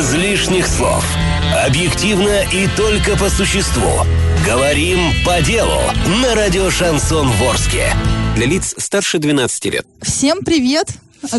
[0.00, 1.04] Без лишних слов.
[1.66, 4.06] Объективно и только по существу.
[4.46, 5.78] Говорим по делу
[6.22, 7.92] на радио «Шансон Ворске».
[8.34, 9.86] Для лиц старше 12 лет.
[10.00, 10.88] Всем привет!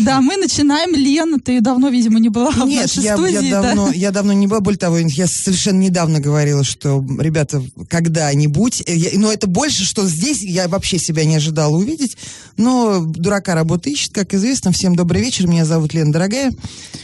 [0.02, 0.94] Да, мы начинаем.
[0.94, 3.44] Лена, ты давно, видимо, не была в Нет, нашей я, студии.
[3.46, 3.62] я, да?
[3.62, 4.60] давно, я давно не была.
[4.60, 8.82] Более того, я совершенно недавно говорила, что, ребята, когда-нибудь...
[8.86, 12.16] э, но это больше, что здесь я вообще себя не ожидала увидеть.
[12.56, 14.72] Но дурака работа ищет, как известно.
[14.72, 15.46] Всем добрый вечер.
[15.46, 16.52] Меня зовут Лена Дорогая.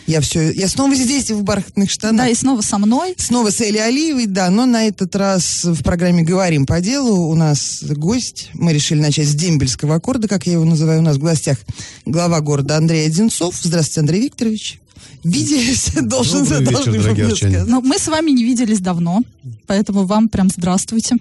[0.07, 0.51] Я все...
[0.53, 2.27] Я снова здесь, в бархатных штанах.
[2.27, 3.15] Да, и снова со мной.
[3.17, 7.35] Снова с Элей Алиевой, да, но на этот раз в программе «Говорим по делу» у
[7.35, 8.51] нас гость.
[8.55, 11.01] Мы решили начать с дембельского аккорда, как я его называю.
[11.01, 11.59] У нас в гостях
[12.07, 13.55] глава города Андрей Одинцов.
[13.61, 14.81] Здравствуйте, Андрей Викторович.
[15.25, 17.53] Виделись, должен, Добрый вечер, дорогие арчане.
[17.53, 17.69] сказать.
[17.69, 19.23] Но мы с вами не виделись давно,
[19.67, 21.17] поэтому вам прям здравствуйте.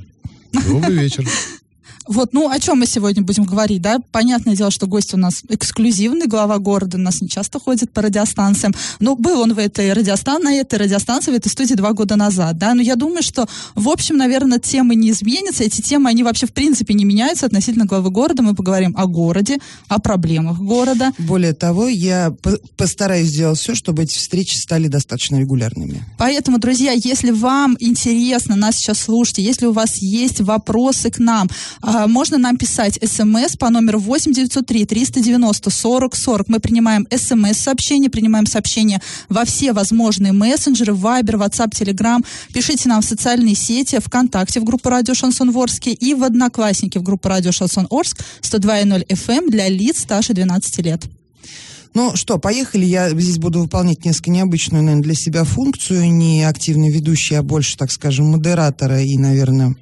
[0.54, 1.28] Добрый вечер.
[2.08, 4.00] Вот, ну, о чем мы сегодня будем говорить, да?
[4.12, 8.02] Понятное дело, что гость у нас эксклюзивный, глава города, у нас не часто ходит по
[8.02, 8.74] радиостанциям.
[9.00, 12.58] Но был он в этой радиостанции, на этой радиостанции, в этой студии два года назад,
[12.58, 12.74] да?
[12.74, 15.64] Но я думаю, что, в общем, наверное, темы не изменятся.
[15.64, 18.42] Эти темы, они вообще, в принципе, не меняются относительно главы города.
[18.44, 21.12] Мы поговорим о городе, о проблемах города.
[21.18, 26.06] Более того, я по- постараюсь сделать все, чтобы эти встречи стали достаточно регулярными.
[26.18, 31.50] Поэтому, друзья, если вам интересно нас сейчас слушать, если у вас есть вопросы к нам,
[31.98, 36.48] а, можно нам писать смс по номеру 8 903 390 40 40.
[36.48, 42.24] Мы принимаем смс-сообщения, принимаем сообщения во все возможные мессенджеры, Viber, WhatsApp, Telegram.
[42.54, 47.04] Пишите нам в социальные сети, ВКонтакте в группу Радио Шансон Ворске и в Одноклассники в
[47.04, 51.04] группу Радио Шансон Орск 102.0 FM для лиц старше 12 лет.
[51.96, 52.86] Ну что, поехали.
[52.86, 56.14] Я здесь буду выполнять несколько необычную, наверное, для себя функцию.
[56.14, 59.76] Не активный ведущий, а больше, так скажем, модератора и, наверное,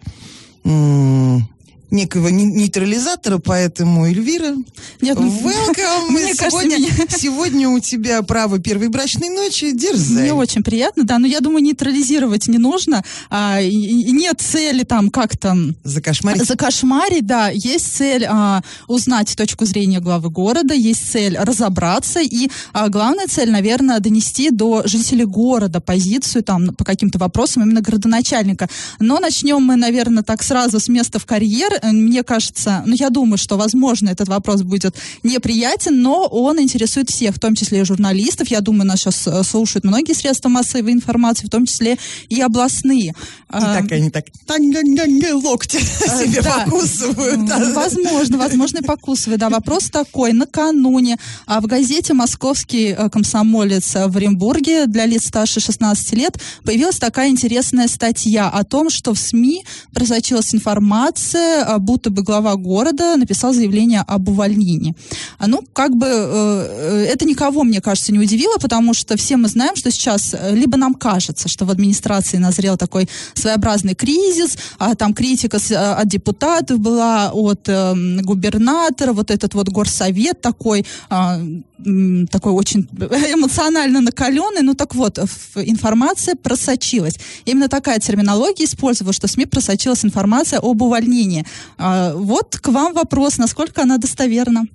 [1.91, 4.55] некого не- нейтрализатора, поэтому, Эльвира,
[5.01, 6.09] Нет, ну, welcome!
[6.09, 9.71] мне кажется, сегодня, меня- сегодня у тебя право первой брачной ночи.
[9.71, 10.23] Дерзай.
[10.23, 13.03] Мне очень приятно, да, но я думаю, нейтрализировать не нужно.
[13.29, 16.45] А, и- и нет цели там как-то Закошмарить.
[16.45, 17.49] закошмарить, да.
[17.49, 23.51] Есть цель а, узнать точку зрения главы города, есть цель разобраться, и а, главная цель,
[23.51, 28.67] наверное, донести до жителей города позицию там по каким-то вопросам именно городоначальника.
[28.99, 31.74] Но начнем мы, наверное, так сразу с места в карьер.
[31.81, 37.09] Э, Мне кажется, ну, я думаю, что, возможно, этот вопрос будет неприятен, но он интересует
[37.09, 38.47] всех, в том числе и журналистов.
[38.49, 41.97] Я думаю, нас сейчас э, слушают многие средства массовой информации, в том числе
[42.29, 43.13] и областные.
[43.53, 46.65] И так они так тань-гань-гань, локти себе да.
[46.65, 47.49] покусывают.
[47.73, 49.39] Возможно, возможно, и покусывает.
[49.39, 50.33] Да, вопрос такой.
[50.33, 56.97] Накануне а, в газете «Московский э, комсомолец» в Оренбурге для лиц старше 16 лет появилась
[56.97, 63.53] такая интересная статья о том, что в СМИ просочилась информация, будто бы глава города написал
[63.53, 64.95] заявление об увольнении.
[65.37, 69.37] А, Ну, как бы э, э, это никого, мне кажется, не удивило, потому что все
[69.37, 74.57] мы знаем, что сейчас э, либо нам кажется, что в администрации назрел такой своеобразный кризис,
[74.79, 80.85] а там критика э, от депутатов была, от эм, губернатора, вот этот вот горсовет такой,
[81.09, 81.39] а,
[81.77, 82.87] такой очень
[83.33, 84.61] эмоционально накаленный.
[84.61, 85.19] Ну так вот,
[85.55, 87.17] информация просочилась.
[87.45, 91.45] Именно такая терминология использовалась, что в СМИ просочилась информация об увольнении.
[91.77, 94.65] А, Вот к вам вопрос, насколько она достоверна?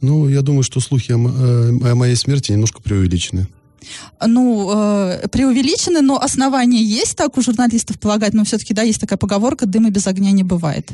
[0.00, 3.46] Ну, я думаю, что слухи о, э, о моей смерти немножко преувеличены.
[4.26, 9.18] ну, э, преувеличены, но основания есть, так у журналистов полагать, но все-таки, да, есть такая
[9.18, 10.90] поговорка, дыма без огня не бывает.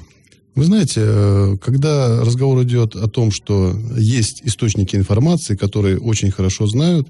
[0.57, 6.67] Вы знаете, э, когда разговор идет о том, что есть источники информации, которые очень хорошо
[6.67, 7.07] знают,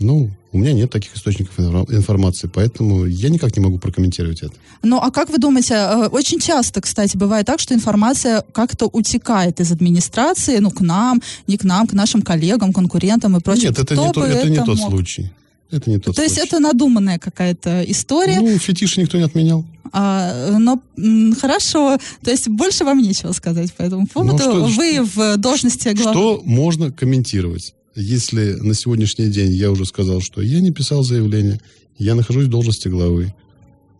[0.00, 4.52] ну, у меня нет таких источников информации, поэтому я никак не могу прокомментировать это.
[4.82, 9.60] Ну, а как вы думаете, э, очень часто, кстати, бывает так, что информация как-то утекает
[9.60, 13.62] из администрации, ну, к нам, не к нам, к нашим коллегам, конкурентам и прочим.
[13.68, 14.90] нет, это, Кто не, то- бы это не тот мог?
[14.90, 15.30] случай.
[15.72, 16.48] Это не тот То есть случай.
[16.48, 19.64] это надуманная какая-то история, Ну, фетиш никто не отменял.
[19.92, 24.38] а, но м, хорошо, то есть больше вам нечего сказать по этому поводу.
[24.38, 26.12] что- Вы в должности главы...
[26.12, 27.74] Что можно комментировать?
[27.96, 31.60] Если на сегодняшний день я уже сказал, что я не писал заявление,
[31.98, 33.34] я нахожусь в должности главы,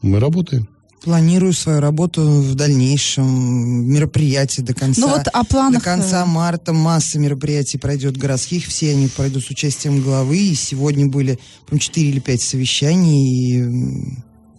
[0.02, 0.68] мы работаем.
[1.04, 5.00] Планирую свою работу в дальнейшем, мероприятия до конца.
[5.00, 5.82] Ну вот о До планах...
[5.82, 11.06] конца э, марта масса мероприятий пройдет городских, все они пройдут с участием главы, и сегодня
[11.06, 13.62] были, по 4 или 5 совещаний, и,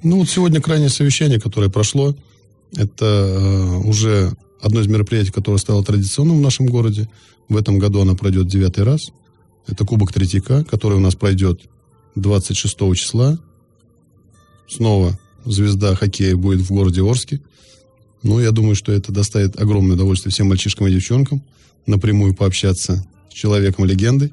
[0.04, 2.14] Ну вот сегодня крайнее совещание, которое прошло,
[2.76, 7.10] это э, уже одно из мероприятий, которое стало традиционным в нашем городе.
[7.48, 9.12] В этом году оно пройдет девятый раз.
[9.68, 11.62] Это Кубок Третьяка, который у нас пройдет
[12.16, 13.40] 26 числа.
[14.68, 17.42] Снова звезда хоккея будет в городе Орске.
[18.22, 21.44] Ну, я думаю, что это доставит огромное удовольствие всем мальчишкам и девчонкам
[21.86, 24.32] напрямую пообщаться с человеком-легендой.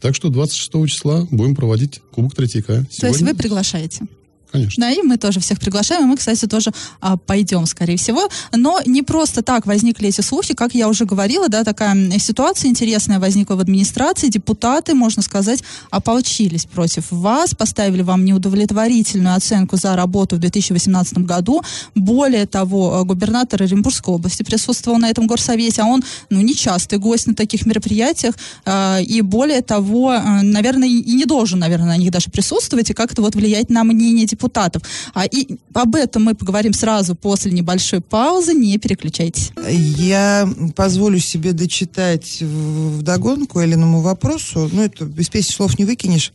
[0.00, 2.86] Так что 26 числа будем проводить Кубок Третьяка.
[2.98, 4.06] То есть вы приглашаете?
[4.52, 4.86] Конечно.
[4.86, 8.28] Да, и мы тоже всех приглашаем, и мы, кстати, тоже а, пойдем, скорее всего.
[8.52, 13.20] Но не просто так возникли эти слухи, как я уже говорила, да, такая ситуация интересная
[13.20, 14.28] возникла в администрации.
[14.28, 21.62] Депутаты, можно сказать, ополчились против вас, поставили вам неудовлетворительную оценку за работу в 2018 году.
[21.94, 27.26] Более того, а, губернатор Оренбургской области присутствовал на этом горсовете, а он, ну, нечастый гость
[27.26, 32.10] на таких мероприятиях, а, и более того, а, наверное, и не должен, наверное, на них
[32.10, 34.82] даже присутствовать, и как-то вот влиять на мнение депутатов депутатов.
[35.14, 38.54] А, и об этом мы поговорим сразу после небольшой паузы.
[38.54, 39.52] Не переключайтесь.
[39.68, 44.70] Я позволю себе дочитать в догонку Элиному вопросу.
[44.72, 46.32] Ну, это без песни слов не выкинешь.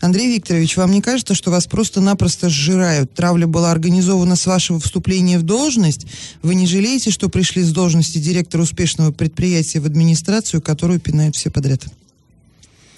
[0.00, 3.14] Андрей Викторович, вам не кажется, что вас просто-напросто сжирают?
[3.14, 6.06] Травля была организована с вашего вступления в должность.
[6.42, 11.50] Вы не жалеете, что пришли с должности директора успешного предприятия в администрацию, которую пинают все
[11.50, 11.84] подряд?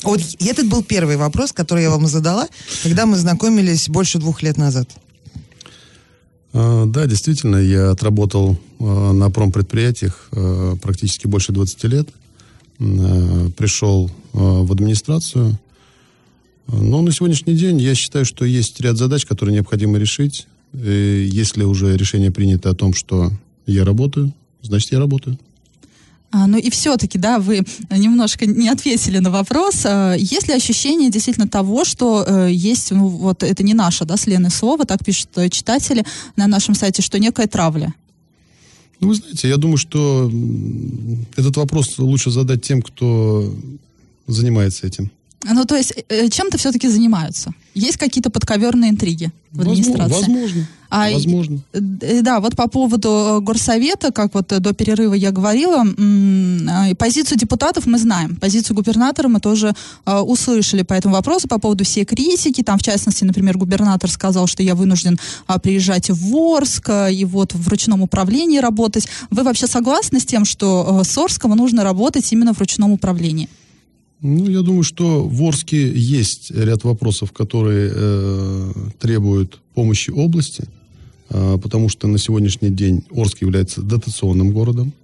[0.04, 2.48] Вот этот был первый вопрос, который я вам задала,
[2.82, 4.88] когда мы знакомились больше двух лет назад.
[6.52, 12.08] А, да, действительно, я отработал а, на промпредприятиях а, практически больше 20 лет.
[12.76, 15.56] Пришел в администрацию.
[16.66, 20.48] Но на сегодняшний день я считаю, что есть ряд задач, которые необходимо решить.
[20.72, 23.30] И если уже решение принято о том, что
[23.66, 25.38] я работаю, значит, я работаю.
[26.34, 29.82] А, ну и все-таки, да, вы немножко не ответили на вопрос.
[29.84, 34.16] А, есть ли ощущение действительно того, что э, есть, ну вот это не наше, да,
[34.16, 36.04] с слово, так пишут читатели
[36.34, 37.94] на нашем сайте, что некая травля?
[38.98, 40.28] Ну, вы знаете, я думаю, что
[41.36, 43.54] этот вопрос лучше задать тем, кто
[44.26, 45.12] занимается этим.
[45.44, 47.52] Ну, то есть, э, чем-то все-таки занимаются?
[47.74, 50.14] Есть какие-то подковерные интриги в администрации?
[50.14, 50.66] Возможно.
[50.88, 51.58] А, возможно.
[51.72, 55.84] Э, да, вот по поводу э, горсовета, как вот до перерыва я говорила,
[56.98, 59.74] позицию депутатов мы знаем, позицию губернатора мы тоже
[60.06, 64.62] услышали по этому вопросу, по поводу всей критики, там, в частности, например, губернатор сказал, что
[64.62, 65.18] я вынужден
[65.62, 69.08] приезжать в Орск и вот в ручном управлении работать.
[69.30, 73.48] Вы вообще согласны с тем, что с Орском нужно работать именно в ручном управлении?
[74.26, 80.64] Ну, я думаю, что в Орске есть ряд вопросов, которые э, требуют помощи области,
[81.28, 84.94] э, потому что на сегодняшний день Орск является дотационным городом,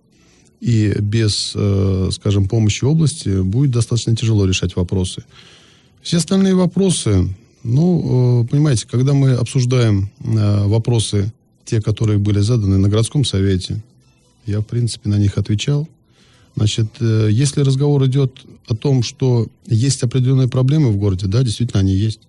[0.63, 5.23] и без, э, скажем, помощи области будет достаточно тяжело решать вопросы.
[6.01, 7.29] Все остальные вопросы,
[7.63, 11.31] ну, э, понимаете, когда мы обсуждаем э, вопросы,
[11.67, 13.83] те, которые были заданы на городском совете,
[14.47, 15.87] я, в принципе, на них отвечал–
[16.56, 21.81] Значит, э, если разговор идет о том, что есть определенные проблемы в городе, да, действительно
[21.81, 22.20] они есть.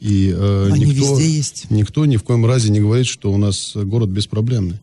[0.00, 1.66] И э, они никто, везде есть.
[1.70, 4.80] никто ни в коем разе не говорит, что у нас город беспроблемный.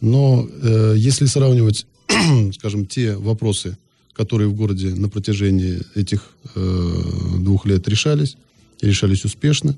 [0.00, 1.86] Но э, если сравнивать,
[2.54, 3.76] скажем, те вопросы,
[4.12, 6.92] которые в городе на протяжении этих э,
[7.38, 8.36] двух лет решались,
[8.80, 9.76] и решались успешно,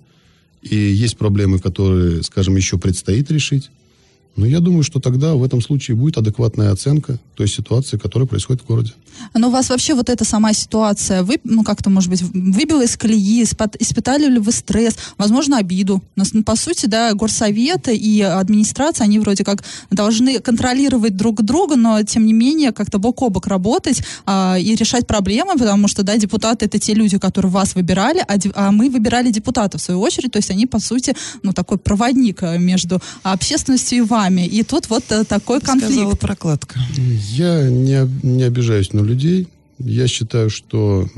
[0.63, 3.71] и есть проблемы, которые, скажем, еще предстоит решить,
[4.35, 8.63] ну, я думаю, что тогда в этом случае будет адекватная оценка той ситуации, которая происходит
[8.63, 8.93] в городе.
[9.35, 12.97] Но у вас вообще вот эта сама ситуация, вы, ну, как-то, может быть, выбила из
[12.97, 16.03] колеи, испытали ли вы стресс, возможно, обиду?
[16.17, 21.77] Но, ну, по сути, да, горсоветы и администрация, они вроде как должны контролировать друг друга,
[21.77, 26.03] но, тем не менее, как-то бок о бок работать а, и решать проблемы, потому что,
[26.03, 30.01] да, депутаты— это те люди, которые вас выбирали, а, а мы выбирали депутатов, в свою
[30.01, 34.47] очередь, то есть они, по сути, ну, такой проводник э, между общественностью и вами вами.
[34.47, 35.93] И тут вот э, такой конфликт.
[35.93, 36.81] Сказала прокладка.
[36.97, 39.49] Я не, не обижаюсь на людей.
[39.79, 41.09] Я считаю, что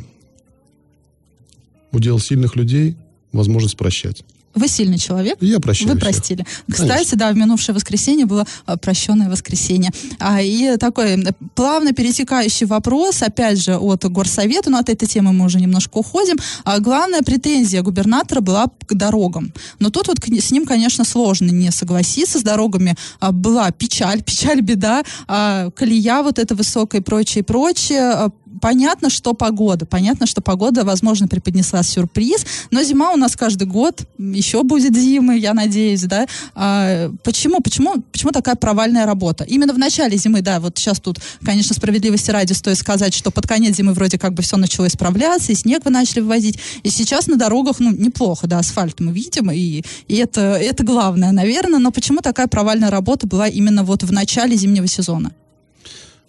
[1.92, 2.96] удел сильных людей
[3.32, 4.24] возможность прощать.
[4.54, 5.36] Вы сильный человек.
[5.40, 5.92] Я прощаю.
[5.92, 6.44] Вы простили.
[6.44, 6.64] Всех.
[6.70, 7.18] Кстати, Конечно.
[7.18, 9.90] да, в минувшее воскресенье было а, прощенное воскресенье.
[10.18, 15.46] А, и такой плавно перетекающий вопрос, опять же, от горсовета, но от этой темы мы
[15.46, 16.36] уже немножко уходим.
[16.64, 19.52] А, главная претензия губернатора была к дорогам.
[19.80, 22.38] Но тут вот с ним, конечно, сложно не согласиться.
[22.38, 27.44] С дорогами а, была печаль, печаль, беда, а, колея вот эта высокая и прочее, и
[27.44, 28.30] прочее а,
[28.64, 29.84] понятно, что погода.
[29.84, 35.36] Понятно, что погода, возможно, преподнесла сюрприз, но зима у нас каждый год, еще будет зимы,
[35.36, 36.26] я надеюсь, да.
[36.54, 39.44] А, почему, почему, почему такая провальная работа?
[39.44, 43.46] Именно в начале зимы, да, вот сейчас тут, конечно, справедливости ради стоит сказать, что под
[43.46, 47.26] конец зимы вроде как бы все начало исправляться, и снег вы начали вывозить, и сейчас
[47.26, 51.90] на дорогах, ну, неплохо, да, асфальт мы видим, и, и это, это главное, наверное, но
[51.90, 55.32] почему такая провальная работа была именно вот в начале зимнего сезона?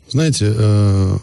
[0.10, 1.18] Знаете, э,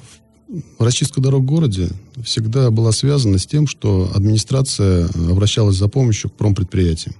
[0.78, 1.88] расчистка дорог в городе
[2.22, 7.14] всегда была связана с тем, что администрация обращалась за помощью к промпредприятиям.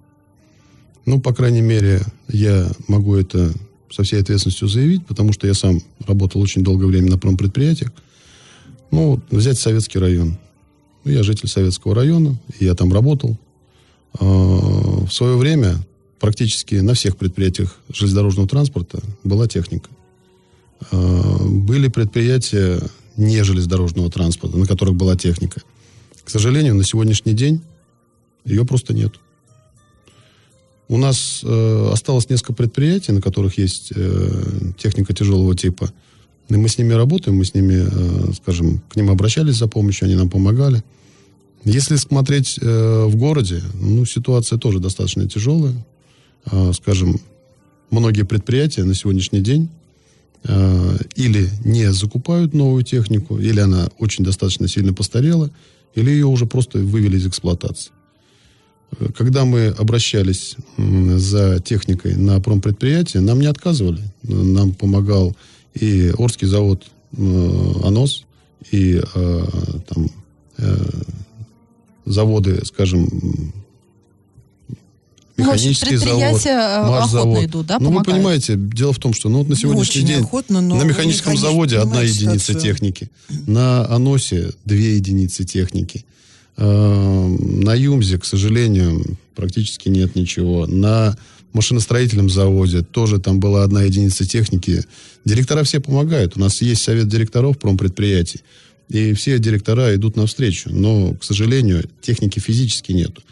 [1.05, 3.53] Ну, по крайней мере, я могу это
[3.91, 7.93] со всей ответственностью заявить, потому что я сам работал очень долгое время на промпредприятиях.
[8.91, 10.39] Ну, взять Советский район.
[11.05, 13.37] Ну, Я житель Советского района, и я там работал.
[14.19, 15.77] А, В свое время
[16.21, 19.91] практически на всех предприятиях железнодорожного транспорта была техника.
[20.91, 22.81] А, Были предприятия
[23.16, 25.62] не железнодорожного транспорта, на которых была техника.
[26.25, 27.61] К сожалению, на сегодняшний день
[28.45, 29.14] ее просто нет.
[30.88, 35.92] У нас э, осталось несколько предприятий, на которых есть э, техника тяжелого типа.
[36.49, 40.07] И мы с ними работаем, мы с ними, э, скажем, к ним обращались за помощью,
[40.07, 40.83] они нам помогали.
[41.64, 45.75] Если смотреть э, в городе, ну, ситуация тоже достаточно тяжелая.
[46.45, 47.21] А, скажем,
[47.90, 49.82] многие предприятия на сегодняшний день э,
[50.44, 55.50] или не закупают новую технику, или она очень достаточно сильно постарела,
[55.94, 57.92] или ее уже просто вывели из эксплуатации.
[58.99, 64.02] Э, Когда мы обращались за техникой на промпредприятие, нам не отказывали.
[64.22, 65.37] Нам помогал
[65.75, 66.84] и Орский завод
[67.16, 68.25] э, «Анос»,
[68.70, 69.44] и э,
[69.88, 70.11] там
[70.58, 70.76] э,
[72.04, 73.52] заводы, скажем, м,
[74.68, 78.06] Ну, в общем, механический завод, предприятия, э, охотно идут, да, Ну, вы помогают?
[78.16, 80.88] понимаете, дело в том, что ну, вот на сегодняшний Очень день охотно, но на вы
[80.88, 82.61] механическом заводе одна единица ситуацию.
[82.61, 83.11] техники,
[83.46, 86.04] на Аносе две единицы техники,
[86.56, 90.66] Э, на Юмзе, к сожалению, практически нет ничего.
[90.66, 91.16] На
[91.52, 94.84] машиностроительном заводе тоже там была одна единица техники.
[95.25, 96.37] Директора все помогают.
[96.37, 98.40] У нас есть совет директоров промпредприятий.
[98.89, 100.71] И все директора идут навстречу.
[100.71, 103.23] Но, к сожалению, техники физически нету.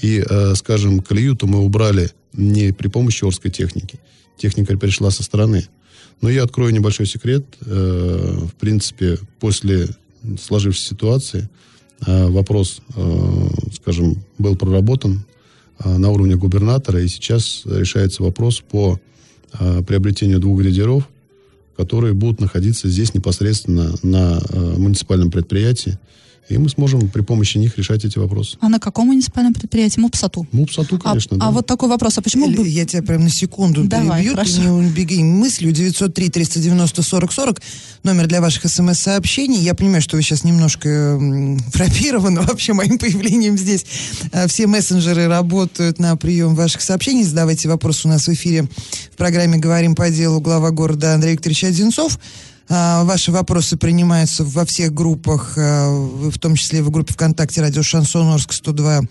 [0.00, 3.98] И, э, скажем, колею-то мы убрали не при помощи Орской техники.
[4.38, 5.66] Техника перешла со стороны.
[6.20, 7.44] Но я открою небольшой секрет.
[7.66, 9.88] Э, в принципе, после
[10.40, 11.48] сложившейся ситуации
[12.06, 12.80] э, вопрос,
[13.74, 15.24] скажем, был проработан
[15.82, 19.00] на уровне губернатора, и сейчас решается вопрос по
[19.86, 21.08] приобретению двух грейдеров,
[21.80, 25.98] которые будут находиться здесь непосредственно на э, муниципальном предприятии,
[26.48, 28.56] и мы сможем при помощи них решать эти вопросы.
[28.60, 30.00] А на каком муниципальном предприятии?
[30.00, 30.48] МУПСАТу.
[30.50, 31.50] МУПСАТУ, А, конечно, а да.
[31.50, 32.18] вот такой вопрос.
[32.18, 32.48] А почему...
[32.48, 34.54] Эль, бы- Я тебя прям на секунду Давай, перебью, хорошо.
[34.56, 35.72] ты не убеги мыслью.
[35.72, 37.60] 903-390-4040,
[38.02, 39.58] номер для ваших смс-сообщений.
[39.58, 41.18] Я понимаю, что вы сейчас немножко
[41.72, 43.84] фрапированы вообще моим появлением здесь.
[44.32, 47.22] А, Все мессенджеры работают на прием ваших сообщений.
[47.24, 48.68] Задавайте вопросы у нас в эфире
[49.12, 52.18] в программе «Говорим по делу» глава города Андрей Викторович Одинцов.
[52.70, 57.82] А, Ваши вопросы принимаются во всех группах, а, в том числе в группе ВКонтакте «Радио
[57.82, 59.02] Шансон Орск 102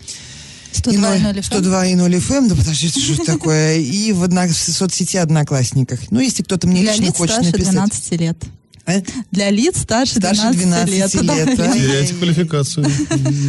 [0.72, 4.46] 102 и 0 0, 102 и 0 FM, да подождите, что такое, и в, одно-
[4.46, 5.98] в соцсети Одноклассниках.
[6.10, 7.72] Ну, если кто-то мне Для лично лиц хочет старше написать.
[7.72, 8.38] 12 лет.
[8.86, 9.02] А?
[9.30, 11.14] Для лиц старше, Старше 12 лет.
[11.14, 11.70] лет, да.
[11.70, 11.74] а?
[11.74, 12.86] Теряете квалификацию.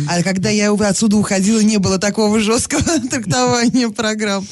[0.10, 4.46] А когда я отсюда уходила, не было такого жесткого трактования программ.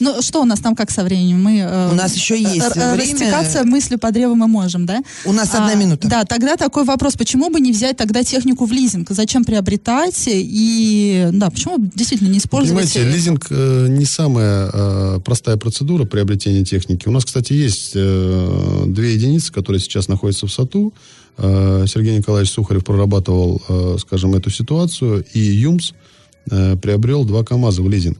[0.00, 1.42] Ну, что у нас там как со временем?
[1.42, 3.12] Мы, э, У нас еще есть р- р- время.
[3.12, 5.02] Растекаться мыслью по древу мы можем, да?
[5.24, 6.08] У нас одна А, минута.
[6.08, 7.14] Да, тогда такой вопрос.
[7.14, 9.10] Почему бы не взять тогда технику в лизинг?
[9.10, 10.24] Зачем приобретать?
[10.26, 12.92] И, да, почему действительно не использовать...
[12.92, 17.08] Понимаете, лизинг э, не самая э, простая процедура приобретения техники.
[17.08, 20.92] У нас, кстати, есть э, две единицы, которые сейчас находятся в САТУ.
[21.38, 25.92] Э, Сергей Николаевич Сухарев прорабатывал, э, скажем, эту ситуацию, и ЮМС
[26.50, 28.18] э, приобрел два КАМАЗа в лизинг.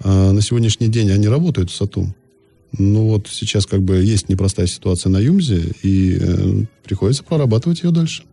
[0.00, 2.14] А на сегодняшний день они работают в САТУ.
[2.78, 7.90] Ну вот сейчас как бы есть непростая ситуация на ЮМЗе, и э, приходится прорабатывать ее
[7.90, 8.24] дальше.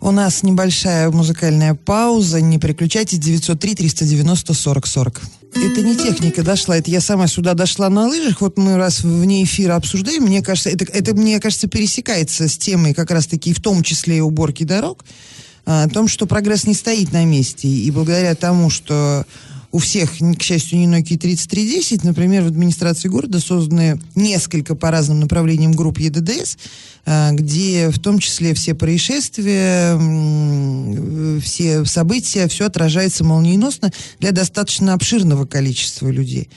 [0.00, 2.40] У нас небольшая музыкальная пауза.
[2.40, 3.18] Не переключайтесь.
[3.18, 5.18] 903-390-4040.
[5.54, 8.42] Это не техника дошла, это я сама сюда дошла на лыжах.
[8.42, 10.24] Вот мы раз вне эфира обсуждаем.
[10.24, 14.20] Мне кажется, это, это мне кажется, пересекается с темой как раз-таки в том числе и
[14.20, 15.02] уборки дорог.
[15.64, 17.68] а, О том, что прогресс не стоит на месте.
[17.68, 19.24] И благодаря тому, что
[19.76, 25.20] у всех, к счастью, не Nokia 3310, например, в администрации города созданы несколько по разным
[25.20, 26.56] направлениям групп ЕДДС,
[27.04, 29.98] а, где в том числе все происшествия,
[31.40, 36.48] все события, все отражается молниеносно для достаточно обширного количества людей.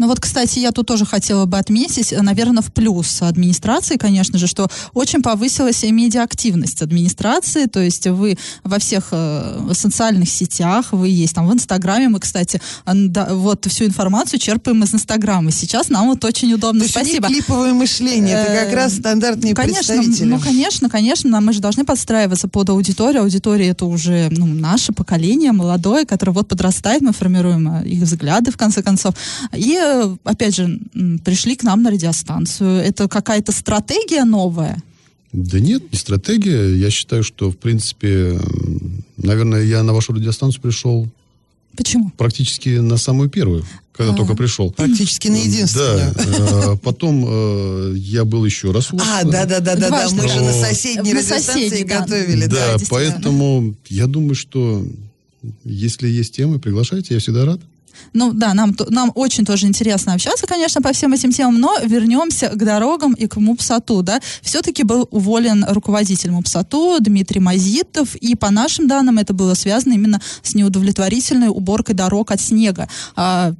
[0.00, 4.38] Ну вот, кстати, я тут тоже хотела бы отметить, э, наверное, в плюс администрации, конечно
[4.38, 10.86] же, что очень повысилась и медиаактивность администрации, то есть вы во всех э, социальных сетях,
[10.92, 15.50] вы есть там в Инстаграме, мы, кстати, э, да, вот всю информацию черпаем из Инстаграма,
[15.50, 16.80] сейчас нам вот очень удобно.
[16.80, 17.28] То есть у них Спасибо.
[17.28, 20.24] клиповое мышление, это как Э, раз стандартные Конечно, представители.
[20.24, 23.20] ну, конечно, конечно, мы же должны подстраиваться под аудиторию.
[23.20, 28.56] Аудитория это уже ну, наше поколение, молодое, которое вот подрастает, мы формируем их взгляды, в
[28.56, 29.14] конце концов.
[29.52, 30.80] И, э, опять же,
[31.24, 32.82] пришли к нам на радиостанцию.
[32.82, 34.82] Это какая-то стратегия новая?
[35.32, 36.76] Да нет, не стратегия.
[36.76, 38.40] Я считаю, что, в принципе,
[39.16, 41.08] наверное, я на вашу радиостанцию пришел
[41.76, 42.10] Почему?
[42.16, 44.72] практически на самую первую, когда только пришел.
[44.72, 46.14] Практически на единственную.
[46.14, 49.06] Да, э, потом э, я был еще раз у вас.
[49.08, 50.22] А, да-да-да-да, да, Дважды.
[50.22, 52.00] мы же на соседней радиостанции да.
[52.00, 52.46] готовили.
[52.46, 54.84] Да, Да, поэтому я думаю, что
[55.64, 57.60] если есть темы, приглашайте, я всегда рад.
[58.12, 62.48] Ну да, нам, нам очень тоже интересно общаться, конечно, по всем этим темам, но вернемся
[62.48, 64.20] к дорогам и к МУПСАТу, да.
[64.42, 70.20] Все-таки был уволен руководитель МУПСАТу Дмитрий Мазитов, и по нашим данным это было связано именно
[70.42, 72.88] с неудовлетворительной уборкой дорог от снега.
[73.16, 73.54] А,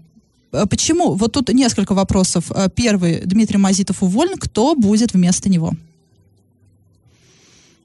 [0.52, 1.14] а почему?
[1.14, 2.50] Вот тут несколько вопросов.
[2.74, 5.72] Первый, Дмитрий Мазитов уволен, кто будет вместо него?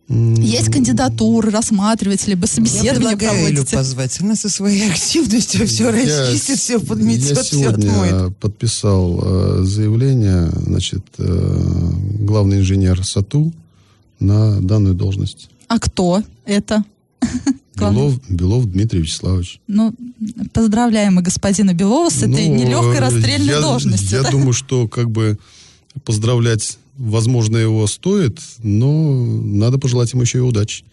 [0.07, 4.21] Есть кандидатуры, рассматривать, либо Я собеседование предлагаю Элю позвать.
[4.21, 8.37] Она со своей активностью все Я расчистит, все подметет, Я все отмоет.
[8.37, 13.51] подписал э, заявление, значит, э, главный инженер САТУ
[14.19, 15.49] на данную должность.
[15.67, 16.83] А кто это?
[17.75, 19.59] Белов, Белов Дмитрий Вячеславович.
[19.67, 19.93] Ну,
[20.53, 24.17] поздравляем мы господина Белова с этой Ну, нелегкой э, расстрельной я, должностью.
[24.17, 24.31] Я да?
[24.31, 25.37] думаю, что как бы
[26.03, 30.83] поздравлять, возможно, его стоит, но надо пожелать ему еще и удачи.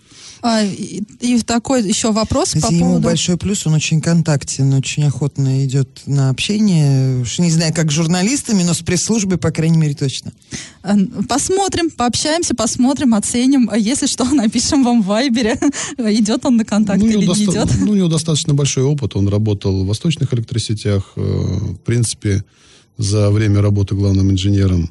[0.45, 3.05] А, и, и такой еще вопрос по Кстати, ему поводу...
[3.05, 7.21] большой плюс, он очень контактен, очень охотно идет на общение.
[7.21, 10.33] Уж не знаю, как с журналистами, но с пресс-службой, по крайней мере, точно.
[11.29, 13.71] Посмотрим, пообщаемся, посмотрим, оценим.
[13.71, 15.61] А Если что, напишем вам в Вайбере,
[15.99, 17.81] идет он на контакт Ну, или него не доста- идет.
[17.81, 19.15] ну, у него достаточно большой опыт.
[19.15, 21.13] Он работал в восточных электросетях.
[21.17, 22.45] Э, В принципе,
[22.99, 24.91] за время работы главным инженером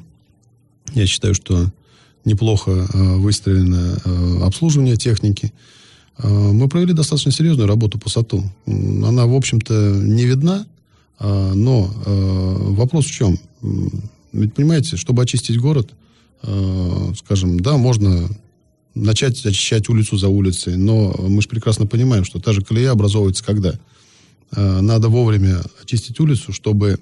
[0.94, 1.70] я считаю, что
[2.24, 5.52] неплохо э, выстроено э, обслуживание техники.
[6.18, 8.44] Э, Мы провели достаточно серьезную работу по САТУ.
[8.66, 9.72] Она, в общем-то,
[10.04, 10.66] не видна,
[11.20, 11.88] но
[12.74, 13.38] вопрос в чем?
[14.32, 15.92] Ведь, понимаете, чтобы очистить город,
[17.16, 18.28] скажем, да, можно
[18.96, 23.44] начать очищать улицу за улицей, но мы же прекрасно понимаем, что та же колея образовывается
[23.44, 23.78] когда?
[24.50, 26.98] Надо вовремя очистить улицу, чтобы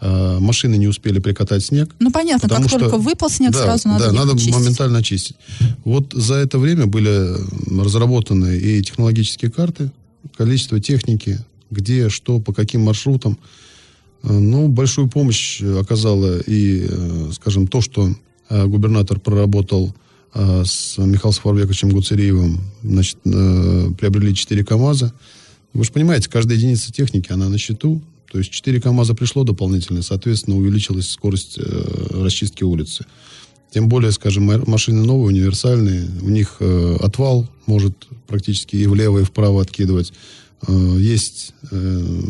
[0.00, 3.62] э, машины не успели прикатать снег, Ну, понятно, Потому как что- только выпал снег, да,
[3.64, 4.54] сразу надо Да, надо чистить.
[4.54, 5.36] моментально очистить.
[5.84, 7.36] Вот за это время были
[7.80, 9.90] разработаны и технологические карты,
[10.36, 11.38] количество техники,
[11.70, 13.38] где, что, по каким маршрутам.
[14.22, 18.14] Э, Ну, большую помощь оказало и, э, скажем, то, что
[18.50, 19.94] губернатор проработал
[20.34, 25.12] с Михаилом Сафарбековичем Гуцериевым, значит, приобрели 4 КАМАЗа.
[25.74, 28.00] Вы же понимаете, каждая единица техники, она на счету.
[28.30, 33.06] То есть 4 КАМАЗа пришло дополнительно, соответственно, увеличилась скорость э, расчистки улицы.
[33.70, 37.94] Тем более, скажем, ма- машины новые, универсальные, у них э, отвал может
[38.26, 40.12] практически и влево, и вправо откидывать.
[40.66, 42.20] Э, есть э,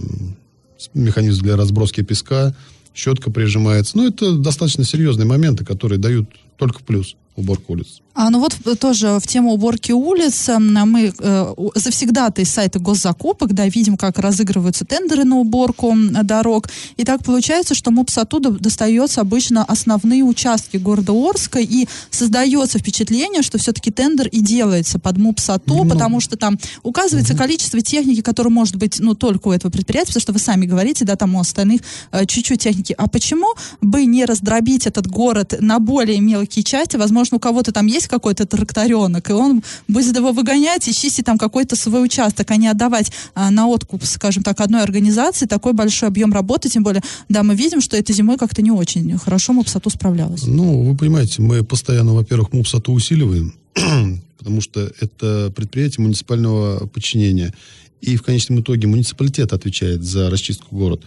[0.95, 2.55] механизм для разброски песка,
[2.95, 3.97] щетка прижимается.
[3.97, 8.01] Ну, это достаточно серьезные моменты, которые дают только плюс уборку улиц.
[8.21, 12.81] А, ну вот э, тоже в тему уборки улиц м, мы э, завсегда-то из сайта
[12.81, 16.69] госзакупок, да, видим, как разыгрываются тендеры на уборку дорог.
[16.97, 23.43] И так получается, что МУПС оттуда достается обычно основные участки города Орска, и создается впечатление,
[23.43, 28.51] что все-таки тендер и делается под МУПС АТО, потому что там указывается количество техники, которое
[28.51, 31.41] может быть, ну, только у этого предприятия, потому что вы сами говорите, да, там у
[31.41, 32.97] остальных э, чуть-чуть техники.
[32.99, 33.47] А почему
[33.81, 36.97] бы не раздробить этот город на более мелкие части?
[36.97, 41.39] Возможно, у кого-то там есть какой-то тракторенок, и он будет его выгонять и чистить там
[41.39, 46.09] какой-то свой участок, а не отдавать а, на откуп, скажем так, одной организации такой большой
[46.09, 46.69] объем работы.
[46.69, 50.43] Тем более, да, мы видим, что этой зимой как-то не очень хорошо МОПСАТУ справлялась.
[50.47, 53.55] Ну, вы понимаете, мы постоянно, во-первых, МУПСАТУ усиливаем,
[54.39, 57.55] потому что это предприятие муниципального подчинения.
[58.01, 61.03] И в конечном итоге муниципалитет отвечает за расчистку города.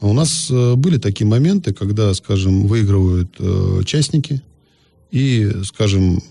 [0.00, 4.42] А у нас э, были такие моменты, когда, скажем, выигрывают э, частники,
[5.10, 6.22] и, скажем,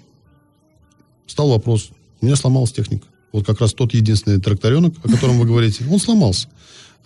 [1.26, 1.90] стал вопрос,
[2.22, 3.06] у меня сломалась техника.
[3.32, 6.48] Вот как раз тот единственный тракторенок, о котором вы говорите, он сломался.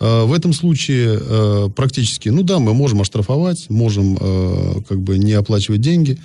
[0.00, 5.18] Э, В этом случае э, практически, ну да, мы можем оштрафовать, можем э, как бы
[5.18, 6.18] не оплачивать деньги,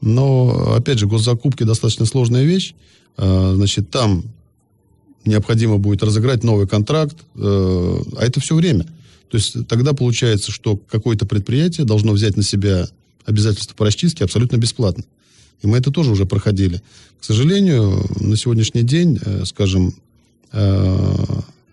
[0.00, 2.74] но, опять же, госзакупки достаточно сложная вещь.
[3.18, 4.24] Значит, там
[5.26, 8.84] необходимо будет разыграть новый контракт, а это все время.
[9.30, 12.88] То есть тогда получается, что какое-то предприятие должно взять на себя
[13.24, 15.04] обязательства по расчистке абсолютно бесплатно.
[15.62, 16.82] И мы это тоже уже проходили.
[17.20, 19.94] К сожалению, на сегодняшний день, э, скажем,
[20.52, 21.16] э,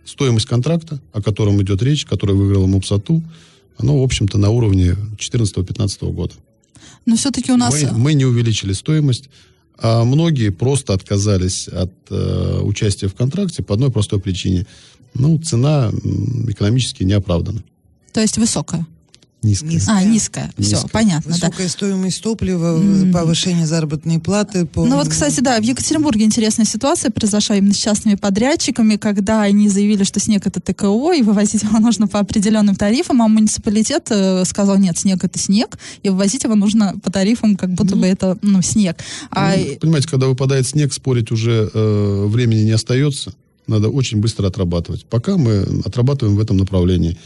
[0.06, 3.24] стоимость контракта, о котором идет речь, который выиграла МУПСАТУ,
[3.78, 6.34] оно, в общем-то, на уровне 2014-2015 года.
[7.06, 7.74] Но все-таки у нас...
[7.74, 9.30] Мы, мы не увеличили стоимость,
[9.78, 14.66] а многие просто отказались от э, участия в контракте по одной простой причине.
[15.14, 15.92] Ну, цена
[16.48, 17.64] экономически не оправдана.
[18.12, 18.86] То есть высокая.
[19.44, 19.72] Низкая.
[19.72, 19.96] Низкая.
[19.96, 20.54] А, низкая.
[20.58, 20.90] Все, Низкая.
[20.90, 21.48] понятно, да.
[21.48, 22.82] Высокая стоимость топлива,
[23.14, 24.66] повышение заработной платы.
[24.66, 24.84] По...
[24.84, 29.70] Ну вот, кстати, да, в Екатеринбурге интересная ситуация произошла именно с частными подрядчиками, когда они
[29.70, 34.44] заявили, что снег это ТКО, и вывозить его нужно по определенным тарифам, а муниципалитет э,
[34.46, 38.38] сказал, нет, снег это снег, и вывозить его нужно по тарифам, как будто бы это,
[38.42, 38.98] ну, снег.
[39.30, 43.34] А, Ну, понимаете, когда выпадает снег, спорить уже э, времени не остается.
[43.68, 45.06] Надо очень быстро отрабатывать.
[45.06, 47.18] Пока мы отрабатываем в этом направлении.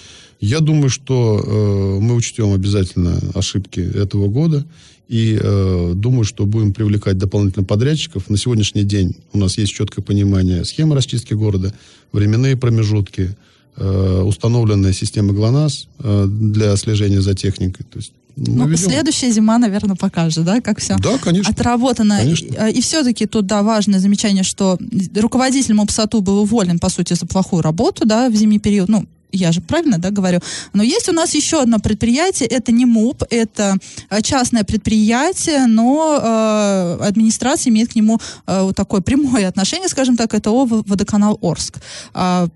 [0.41, 4.65] Я думаю, что э, мы учтем обязательно ошибки этого года.
[5.07, 8.29] И э, думаю, что будем привлекать дополнительно подрядчиков.
[8.29, 11.73] На сегодняшний день у нас есть четкое понимание схемы расчистки города,
[12.11, 13.35] временные промежутки,
[13.75, 17.85] э, установленная система ГЛОНАСС э, для слежения за техникой.
[17.91, 21.51] То есть ну, ведем- следующая зима, наверное, покажет, да, как все Да, конечно.
[21.51, 22.17] отработано.
[22.17, 22.67] Конечно.
[22.69, 24.79] И, и все-таки тут, да, важное замечание, что
[25.15, 28.89] руководитель МОПСАТУ был уволен, по сути, за плохую работу, да, в зимний период.
[28.89, 30.39] Ну, я же правильно, да, говорю?
[30.73, 33.77] Но есть у нас еще одно предприятие, это не МУП, это
[34.09, 40.33] э, частное предприятие, но э, администрация имеет к нему э, такое прямое отношение, скажем так,
[40.33, 41.79] это ОВ «Водоканал Орск».
[42.13, 42.47] А,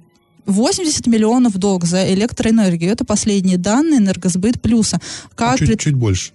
[0.45, 2.91] 80 миллионов долг за электроэнергию.
[2.91, 4.99] Это последние данные энергосбыт плюса.
[5.33, 6.31] Как чуть, пред- чуть больше.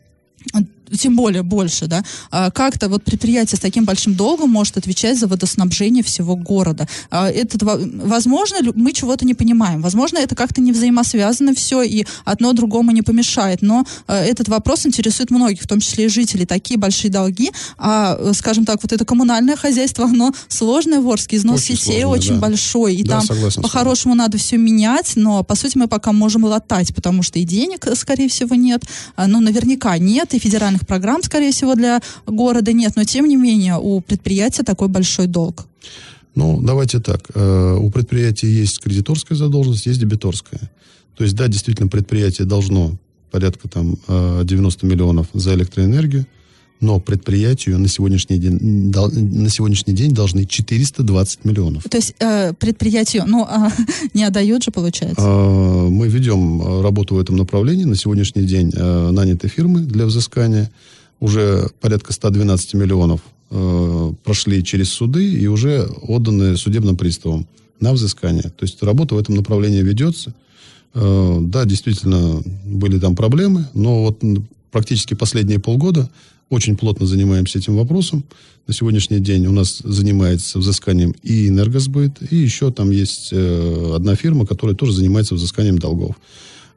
[0.98, 5.26] Тем более больше, да, а как-то вот предприятие с таким большим долгом может отвечать за
[5.26, 6.87] водоснабжение всего города.
[7.11, 12.05] А Этот, во- возможно, мы чего-то не понимаем, возможно, это как-то не взаимосвязано все, и
[12.24, 16.46] одно другому не помешает, но э, этот вопрос интересует многих, в том числе и жителей.
[16.46, 21.62] Такие большие долги, а, скажем так, вот это коммунальное хозяйство, оно сложное в Орске, износ
[21.62, 22.40] Очень сетей сложное, очень да.
[22.40, 26.94] большой, и Да, там по-хорошему надо все менять, но, по сути, мы пока можем латать,
[26.94, 28.83] потому что и денег, э, скорее всего, нет,
[29.16, 33.37] а, ну, наверняка нет, и федеральных программ, скорее всего, для города нет, но, тем не
[33.37, 35.66] менее, у предприятия такой большой долг.
[36.35, 37.23] Ну, давайте так.
[37.35, 40.71] Э, У предприятия есть кредиторская задолженность, есть дебиторская.
[41.16, 42.93] То есть, да, действительно, предприятие должно
[43.31, 46.27] порядка там э, 90 миллионов за электроэнергию,
[46.81, 48.59] но предприятию на сегодняшний день,
[48.90, 51.85] на сегодняшний день должны 420 миллионов.
[51.85, 53.71] То есть э, предприятию, ну, а,
[54.14, 55.21] не отдают же, получается.
[55.23, 57.85] Э, Мы ведем работу в этом направлении.
[57.85, 60.71] На сегодняшний день э, наняты фирмы для взыскания.
[61.21, 67.47] Уже порядка 112 миллионов э, прошли через суды и уже отданы судебным приставам
[67.79, 68.45] на взыскание.
[68.45, 70.33] То есть работа в этом направлении ведется.
[70.95, 74.23] Э, Да, действительно, были там проблемы, но вот
[74.71, 76.09] практически последние полгода
[76.51, 78.25] очень плотно занимаемся этим вопросом.
[78.67, 84.17] На сегодняшний день у нас занимается взысканием и энергосбыт, и еще там есть э, одна
[84.17, 86.17] фирма, которая тоже занимается взысканием долгов.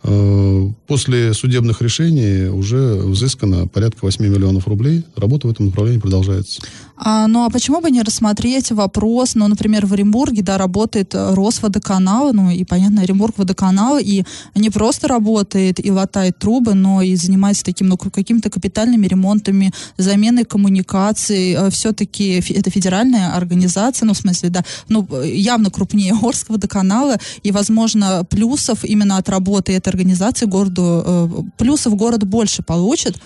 [0.03, 5.03] Э, После судебных решений уже взыскано порядка 8 миллионов рублей.
[5.15, 6.61] Работа в этом направлении продолжается.
[6.97, 11.33] А, ну, а почему бы не рассмотреть вопрос, ну, например, в Оренбурге, да, работает э,
[11.33, 14.23] Росводоканал, ну, и, понятно, Оренбург водоканал, и
[14.55, 20.45] не просто работает и латает трубы, но и занимается таким, ну, какими-то капитальными ремонтами, заменой
[20.45, 21.57] коммуникаций.
[21.71, 28.23] Все-таки это федеральная организация, ну, в смысле, да, ну, явно крупнее Орск водоканала, и, возможно,
[28.29, 33.17] плюсов именно от работы этой организации городу, э, плюсов город больше получит.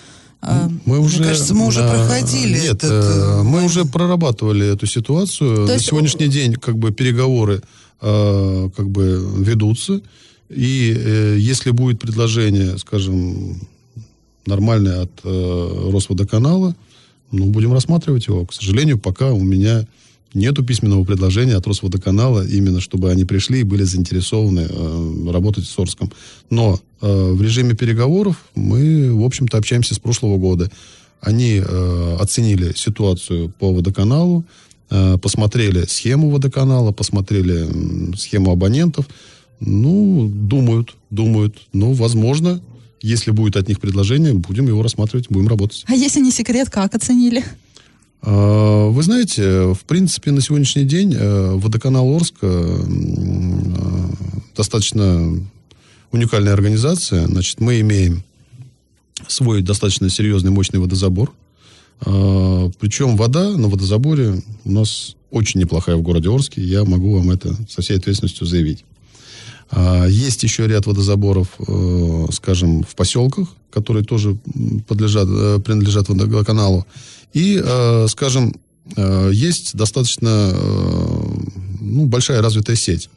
[0.42, 5.56] Э, Мы уже, кажется, мы уже проходили Нет, этот, э, мы уже прорабатывали эту ситуацию.
[5.56, 7.62] То На есть- сегодняшний день как бы переговоры
[8.00, 10.00] э, как бы ведутся.
[10.48, 13.60] И э, если будет предложение, скажем,
[14.46, 16.74] нормальное от э, Росводоканала,
[17.32, 18.46] ну, будем рассматривать его.
[18.46, 19.86] К сожалению, пока у меня
[20.34, 25.78] нету письменного предложения от Росводоканала, именно чтобы они пришли и были заинтересованы э, работать с
[25.78, 26.12] Орском.
[26.50, 30.70] Но э, в режиме переговоров мы, в общем-то, общаемся с прошлого года.
[31.20, 34.44] Они э, оценили ситуацию по водоканалу,
[34.90, 39.06] э, посмотрели схему водоканала, посмотрели м, схему абонентов.
[39.60, 41.56] Ну, думают, думают.
[41.72, 42.60] Ну, возможно,
[43.02, 45.84] если будет от них предложение, будем его рассматривать, будем работать.
[45.88, 47.44] А если не секрет, как оценили?
[48.22, 54.10] А, Вы знаете, в принципе, на сегодняшний день э, водоканал Орска м, э,
[54.56, 55.32] достаточно
[56.10, 57.26] уникальная организация.
[57.26, 58.22] Значит, мы имеем
[59.28, 61.32] свой достаточно серьезный, мощный водозабор.
[62.00, 66.62] А, Причем вода на водозаборе у нас очень неплохая в городе Орске.
[66.62, 68.84] Я могу вам это со всей ответственностью заявить.
[69.70, 74.36] А, Есть еще ряд водозаборов, э, скажем, в поселках, которые тоже
[74.86, 76.86] подлежат, э, принадлежат водоканалу.
[77.34, 78.54] И, э, скажем,
[79.30, 80.50] есть достаточно
[81.78, 83.10] ну, большая развитая сеть.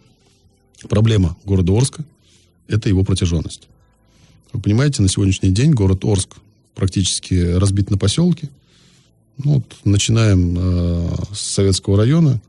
[0.90, 2.04] Проблема города Орска–
[2.68, 3.70] это его протяженность.
[4.54, 6.30] Вы понимаете, на сегодняшний день город Орск
[6.76, 8.50] практически разбит на поселки.
[9.38, 12.42] Ну, вот, начинаем э, с Советского района.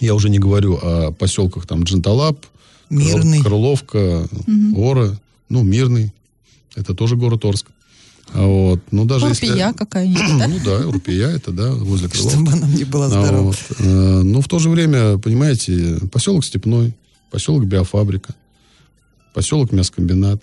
[0.00, 2.44] Я уже не говорю о поселках там Дженталап,
[2.90, 3.42] Мирный.
[3.42, 4.28] Крыловка,
[4.76, 6.12] Ора, ну, Мирный.
[6.74, 7.66] это тоже город Орск.
[8.34, 8.80] А Вот.
[8.90, 9.72] Ну, даже Урпия если...
[9.76, 10.48] какая-нибудь, да?
[10.48, 12.30] Ну да, Урпия, это да, возле Крылова.
[12.30, 13.42] Чтобы она не была А здорова.
[13.42, 16.94] вот, э, Но в то же время, понимаете, поселок Степной,
[17.30, 18.34] поселок Биофабрика,
[19.34, 20.42] поселок Мясокомбинат.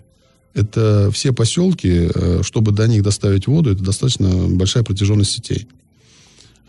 [0.56, 5.68] Это все поселки, э, чтобы до них доставить воду, это достаточно большая протяженность сетей.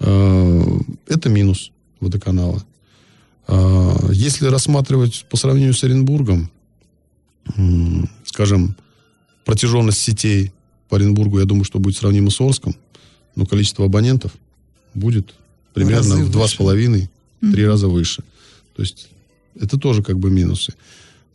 [0.00, 2.62] Э, Это минус водоканала.
[3.46, 6.50] А, Если рассматривать по сравнению с Оренбургом,
[8.24, 8.76] скажем,
[9.44, 10.52] протяженность сетей
[10.88, 12.74] по Оренбургу, я думаю, что будет сравнимо с Орском,
[13.36, 14.32] но количество абонентов
[14.94, 15.34] будет
[15.74, 18.22] примерно в два с половиной, три раза выше.
[18.74, 19.08] То есть
[19.60, 20.74] это тоже как бы минусы.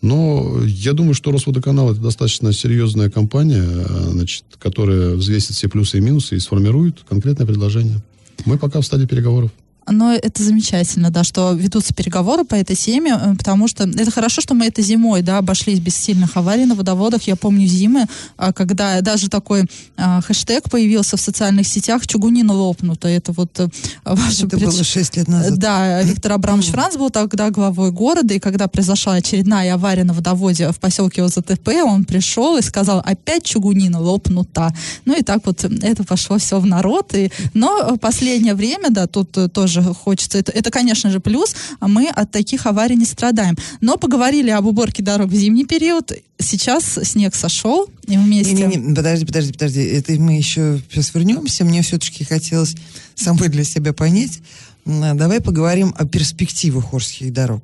[0.02, 6.00] Но я думаю, что Росводоканал это достаточно серьезная компания, э, значит, которая взвесит все плюсы
[6.00, 8.02] и минусы и сформирует конкретное предложение.
[8.46, 9.52] Мы пока в стадии переговоров.
[9.90, 14.42] Но это замечательно, да, что ведутся переговоры по этой теме, э, потому что это хорошо,
[14.42, 17.24] что мы это зимой, да, обошлись без сильных аварий на водоводах.
[17.24, 18.06] Я помню зимы,
[18.38, 19.66] а, когда даже такой
[19.98, 23.08] а, хэштег появился в социальных сетях «Чугунина лопнута».
[23.08, 23.68] Это вот э,
[24.06, 25.58] ваше Это предш- было 6 лет назад.
[25.58, 30.72] Да, Виктор Абрамович Франц был тогда главой города, и когда произошла очередная авария на водоводе
[30.72, 34.74] в поселке ОЗТП, он пришел и сказал, опять чугунина лопнута.
[35.06, 37.14] Ну и так вот это пошло все в народ.
[37.16, 37.32] И...
[37.54, 41.88] Но в последнее время, да, тут э, тоже хочется, это, это, конечно же, плюс, а
[41.88, 43.58] мы от таких аварий не страдаем.
[43.80, 48.54] Но поговорили об уборке дорог в зимний период, сейчас снег сошел, и вместе...
[48.54, 49.82] Не-не-не, подожди, подожди, подожди.
[49.82, 51.64] Это мы еще сейчас вернемся.
[51.64, 52.76] Мне все-таки хотелось
[53.16, 54.40] самой для себя понять.
[54.86, 57.64] Давай поговорим о перспективах Орских дорог.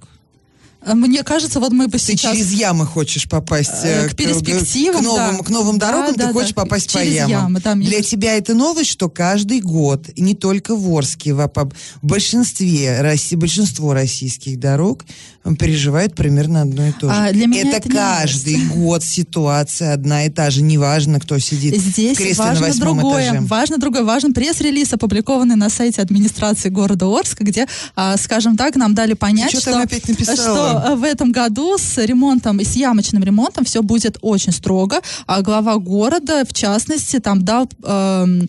[0.85, 2.31] Мне кажется, вот мы бы Ты сейчас...
[2.33, 5.43] через ямы хочешь попасть Э, э, к перспективам, к новым, да.
[5.43, 6.61] к новым Да, дорогам, да, ты хочешь да.
[6.63, 7.29] попасть по Через ямам.
[7.31, 8.11] ямы, да, мне Для кажется.
[8.11, 11.71] тебя это новость, что каждый год, не только в Орске, в, по- в
[12.05, 13.01] большинстве,
[13.35, 15.03] большинство российских дорог
[15.47, 17.15] м, переживают примерно одно и то же.
[17.15, 21.75] А, для меня это не каждый год ситуация одна и та же, неважно, кто сидит
[21.75, 23.25] в Здесь кресле на важно восьмом другое.
[23.29, 23.41] этаже.
[23.41, 24.03] Важно другое.
[24.03, 29.57] Важен пресс-релиз, опубликованный на сайте администрации города Орска, где, а, скажем так, нам дали понять,
[29.57, 30.37] что, написала?
[30.37, 35.01] что э, в этом году с ремонтом и с ямочным ремонтом все будет очень строго.
[35.25, 38.47] А глава города, в частности, там дал эм,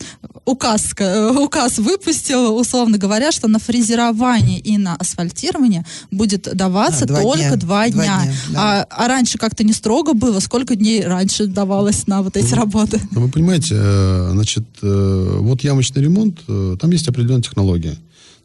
[0.49, 7.07] указ, э, указ выпустил, условно говоря, что на фрезерование и на асфальтирование будет даваться А,
[7.07, 7.55] два только дня.
[7.55, 8.21] два Два дня.
[8.23, 8.81] дня, да.
[8.81, 10.39] а, а раньше как-то не строго было.
[10.39, 12.99] Сколько дней раньше давалось на вот эти работы?
[13.11, 16.39] Ну, Вы понимаете, э, значит, э, вот ямочный ремонт,
[16.79, 17.95] там есть определенная технология.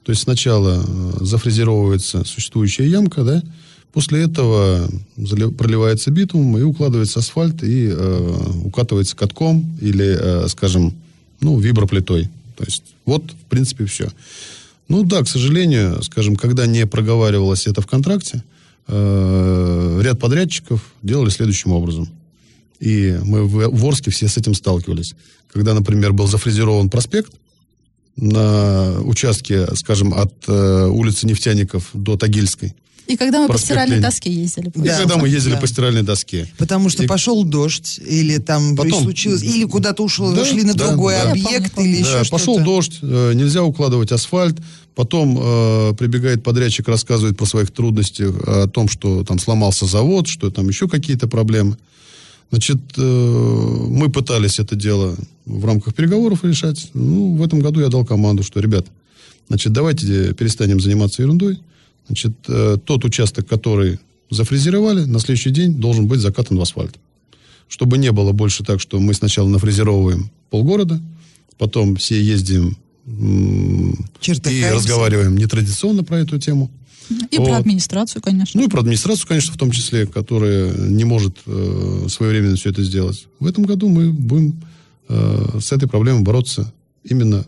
[0.04, 0.84] То есть сначала
[1.20, 3.42] зафрезеровывается существующая ямка, да,
[3.92, 4.88] после этого
[5.56, 10.92] проливается битум и укладывается асфальт и э, укатывается катком или, э, скажем,
[11.44, 12.28] ну, виброплитой.
[12.56, 14.08] То есть вот, в принципе, все.
[14.88, 18.42] Ну да, к сожалению, скажем, когда не проговаривалось это в контракте,
[18.88, 22.08] э, ряд подрядчиков делали следующим образом.
[22.80, 25.14] И мы в, в Орске все с этим сталкивались.
[25.52, 27.32] Когда, например, был зафрезерован проспект
[28.16, 32.74] на участке, скажем, от э, улицы Нефтяников до Тагильской.
[33.06, 34.68] И когда мы по стиральной доске ездили.
[34.74, 35.60] И Да, когда мы ездили да.
[35.60, 36.48] по стиральной доске.
[36.56, 40.74] Потому что И- пошел дождь, или там Потом- случилось, или куда-то ушел, Да, ушли на
[40.74, 41.30] да, другой да.
[41.32, 42.30] объект, помню, или еще Да, что-то.
[42.30, 44.56] пошел дождь, э, нельзя укладывать асфальт.
[44.94, 50.50] Потом э, прибегает подрядчик, рассказывает про своих трудностях, о том, что там сломался завод, что
[50.50, 51.76] там еще какие-то проблемы.
[52.50, 56.90] Значит, э, мы пытались это дело в рамках переговоров решать.
[56.94, 58.86] Ну, в этом году я дал команду, что, ребят,
[59.48, 61.58] значит, давайте перестанем заниматься ерундой.
[62.06, 63.98] Значит, э, тот участок, который
[64.30, 66.96] зафрезеровали, на следующий день должен быть закатан в асфальт.
[67.68, 71.00] Чтобы не было больше так, что мы сначала нафрезеровываем полгорода,
[71.58, 74.74] потом все ездим м, и Чертыхаемся.
[74.74, 76.70] разговариваем нетрадиционно про эту тему.
[77.30, 77.58] И про Вот.
[77.60, 78.58] администрацию, конечно.
[78.58, 82.82] Ну и про администрацию, конечно, в том числе, которая не может э, своевременно все это
[82.82, 83.26] сделать.
[83.40, 84.62] В этом году мы будем
[85.08, 86.72] э, с этой проблемой бороться
[87.04, 87.44] именно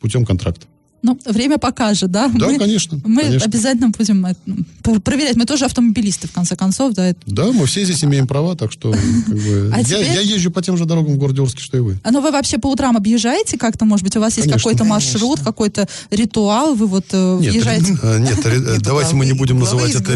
[0.00, 0.66] путем контракта.
[1.02, 2.28] Ну, время покажет, да?
[2.34, 2.98] Да, мы, конечно.
[3.04, 3.46] Мы конечно.
[3.46, 5.36] обязательно будем это, ну, пр- проверять.
[5.36, 7.08] Мы тоже автомобилисты, в конце концов, да.
[7.10, 10.20] это- Да, мы все здесь имеем права, так что как бы, А я, теперь- я
[10.20, 11.98] езжу по тем же дорогам в городе Орске, что и вы.
[12.02, 15.40] А ну вы вообще по утрам объезжаете как-то, может быть, у вас есть какой-то маршрут,
[15.40, 17.98] какой-то ритуал, вы вот э, Нет, въезжаете...
[18.02, 20.12] э, нет, э, давайте мы не будем называть это.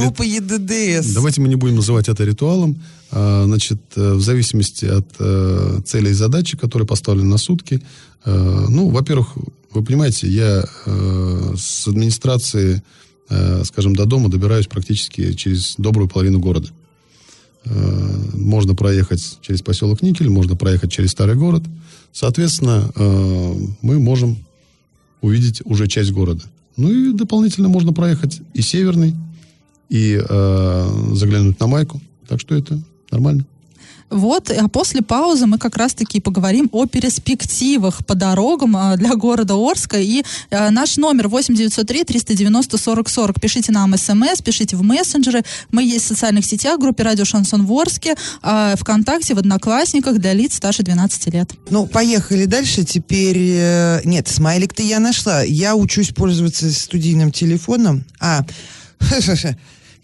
[1.14, 2.77] Давайте мы не будем называть это ритуалом.
[3.12, 7.83] А, Значит, э, в зависимости от э, целей и задачи, которые поставлены на сутки.
[8.25, 9.37] э, Ну, во-первых,
[9.73, 10.64] вы понимаете, я
[11.57, 12.83] с администрации,
[13.62, 16.68] скажем, до дома добираюсь практически через добрую половину города.
[18.35, 21.62] Можно проехать через поселок Никель, можно проехать через старый город.
[22.12, 22.90] Соответственно,
[23.81, 24.38] мы можем
[25.20, 26.42] увидеть уже часть города.
[26.77, 29.14] Ну и дополнительно можно проехать и северный,
[29.88, 30.20] и
[31.12, 32.01] заглянуть на майку.
[32.27, 33.44] Так что это нормально.
[34.11, 39.55] Вот, а после паузы мы как раз-таки поговорим о перспективах по дорогам а, для города
[39.55, 40.01] Орска.
[40.01, 43.40] И а, наш номер 8903 390 40 40.
[43.40, 45.44] Пишите нам смс, пишите в мессенджеры.
[45.70, 50.18] Мы есть в социальных сетях, в группе Радио Шансон в Орске, а, ВКонтакте, в Одноклассниках
[50.18, 51.53] для лиц старше 12 лет.
[51.70, 52.85] Ну, поехали дальше.
[52.85, 53.38] Теперь...
[53.38, 55.42] э, Нет, смайлик-то я нашла.
[55.42, 58.05] Я учусь пользоваться студийным телефоном.
[58.18, 58.44] А,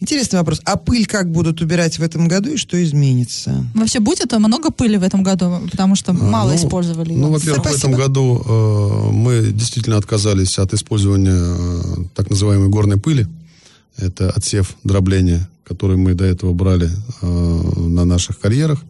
[0.01, 0.61] интересный вопрос.
[0.65, 3.65] А пыль как будут убирать в этом году и что изменится?
[3.75, 7.19] Вообще будет много пыли в этом году, потому что мало ну, использовали ее.
[7.19, 7.97] Ну, во-первых, в этом Спасибо.
[7.97, 13.27] году э, мы действительно отказались от использования э, так называемой горной пыли.
[13.97, 16.91] Это отсев дробления, который мы до этого брали
[17.23, 18.83] э, на наших карьерах.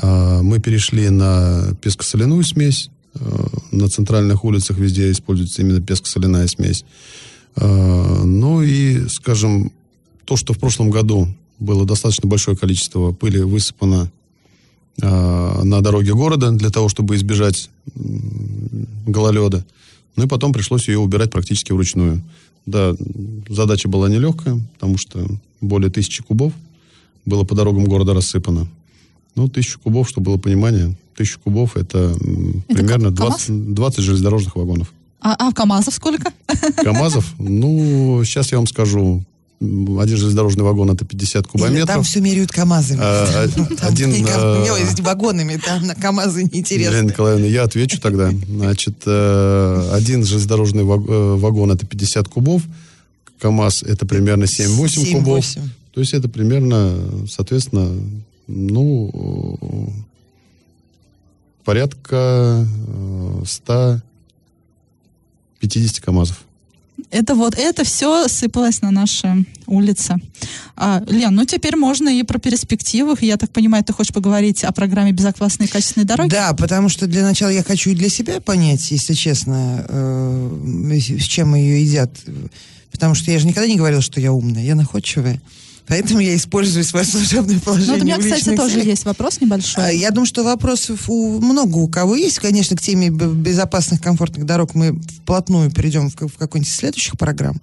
[0.00, 2.90] Э, мы перешли на песко-соляную смесь.
[3.14, 6.84] Э, на центральных улицах везде используется именно песко-соляная смесь.
[7.56, 9.72] Э, ну и, скажем,
[10.30, 11.26] то, что в прошлом году
[11.58, 14.12] было достаточно большое количество пыли высыпано
[15.02, 17.68] э, на дороге города для того, чтобы избежать
[19.08, 19.66] гололеда.
[20.14, 22.22] Ну и потом пришлось ее убирать практически вручную.
[22.64, 22.94] Да,
[23.48, 25.26] задача была нелегкая, потому что
[25.60, 26.52] более тысячи кубов
[27.26, 28.68] было по дорогам города рассыпано.
[29.34, 32.14] Ну, тысячу кубов, чтобы было понимание, тысячу кубов это,
[32.68, 34.92] Это примерно ка- 20, 20 железнодорожных вагонов.
[35.20, 36.32] А, а в КАМАЗов сколько?
[36.76, 39.24] КАМАЗов, ну, сейчас я вам скажу,
[39.60, 41.86] один железнодорожный вагон это 50 Или кубометров.
[41.86, 43.00] Там все меряют КАМАЗами.
[43.02, 47.02] А, а, Там один, не а, не, с вагонами, там на КАМАЗы Елена неинтересно.
[47.02, 48.30] Николаевна, я отвечу тогда.
[48.30, 52.62] Значит, э, один железнодорожный э, вагон это 50 кубов,
[53.38, 55.44] КАМАЗ это примерно 7-8 кубов.
[55.44, 55.60] 7-8.
[55.92, 57.92] То есть это примерно, соответственно,
[58.46, 59.66] ну, э,
[61.64, 66.46] порядка э, 150 КАМАЗов.
[67.10, 70.16] Это вот, это все сыпалось на наши улицы.
[70.76, 73.16] А, Лен, ну теперь можно и про перспективы.
[73.20, 76.30] Я так понимаю, ты хочешь поговорить о программе «Безопасные и качественные дороги»?
[76.30, 81.24] Да, потому что для начала я хочу и для себя понять, если честно, э, с
[81.24, 82.12] чем ее едят.
[82.92, 85.40] Потому что я же никогда не говорила, что я умная, я находчивая.
[85.90, 87.92] Поэтому я использую свое служебное Ну, положение.
[87.94, 88.86] вот у меня, кстати, личных тоже целях.
[88.86, 89.84] есть вопрос небольшой.
[89.84, 92.38] А, Я думаю, что вопросов у, много у кого есть.
[92.38, 97.60] Конечно, к теме безопасных, комфортных дорог мы вплотную перейдем в, в какой-нибудь из следующих программ.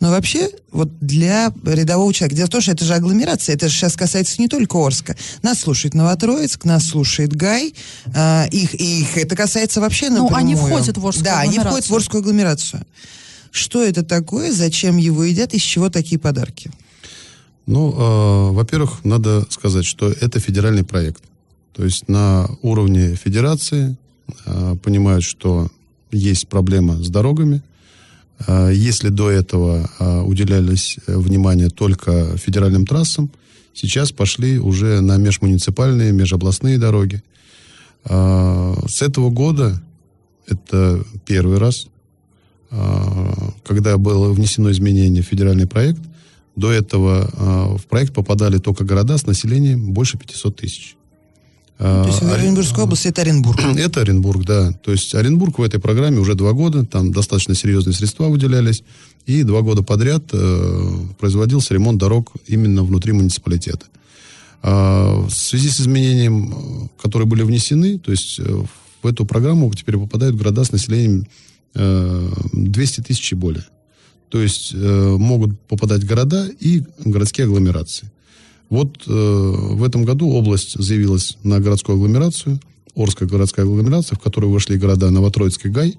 [0.00, 3.74] Но вообще, вот для рядового человека, дело в том, что это же агломерация, это же
[3.76, 5.16] сейчас касается не только Орска.
[5.42, 7.74] Нас слушает Новотроицк, нас слушает Гай,
[8.14, 10.36] а, их, их это касается вообще Ну, напрямую.
[10.36, 11.94] они входят в Орскую Да, они входят в.
[11.94, 12.82] Орскую агломерацию.
[13.52, 16.70] Что это такое, зачем его едят, из чего такие подарки?
[17.68, 21.22] Ну, э, во-первых, надо сказать, что это федеральный проект.
[21.74, 23.94] То есть на уровне федерации
[24.46, 25.68] э, понимают, что
[26.10, 27.62] есть проблема с дорогами.
[28.46, 33.30] Э, если до этого э, уделялись э, внимание только федеральным трассам,
[33.74, 37.22] сейчас пошли уже на межмуниципальные, межобластные дороги.
[38.06, 39.78] Э, с этого года,
[40.46, 41.88] это первый раз,
[42.70, 43.32] э,
[43.66, 46.00] когда было внесено изменение в федеральный проект,
[46.58, 50.96] до этого э, в проект попадали только города с населением больше 500 тысяч.
[51.78, 53.60] Э, То есть в Орен- Оренбургской области это Оренбург.
[53.76, 54.72] Это Оренбург, да.
[54.72, 58.82] То есть Оренбург в этой программе уже два года, там достаточно серьезные средства выделялись,
[59.26, 63.86] и два года подряд э, производился ремонт дорог именно внутри муниципалитета.
[64.62, 68.62] А, в связи с изменением, э, которые были внесены, то есть э,
[69.02, 71.26] в эту программу теперь попадают города с населением
[71.74, 73.64] э, 200 тысяч и более.
[74.28, 78.10] То есть э, могут попадать города и городские агломерации.
[78.68, 82.60] Вот э, в этом году область заявилась на городскую агломерацию,
[82.94, 85.96] Орская городская агломерация, в которую вошли города Новотроицк и Гай,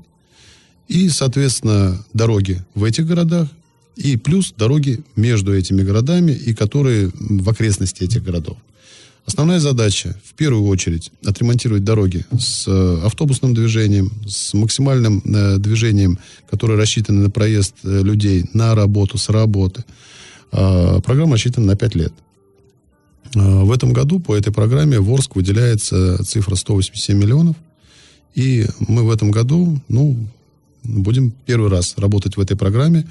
[0.88, 3.48] и, соответственно, дороги в этих городах,
[3.96, 8.58] и плюс дороги между этими городами, и которые в окрестности этих городов.
[9.26, 16.18] Основная задача, в первую очередь, отремонтировать дороги с э, автобусным движением, с максимальным э, движением,
[16.50, 19.84] которое рассчитано на проезд э, людей на работу, с работы.
[20.52, 22.14] А, программа рассчитана на 5 лет.
[23.36, 27.56] А, в этом году по этой программе в Орск выделяется цифра 187 миллионов.
[28.36, 30.16] И мы в этом году, ну,
[30.84, 33.08] будем первый раз работать в этой программе.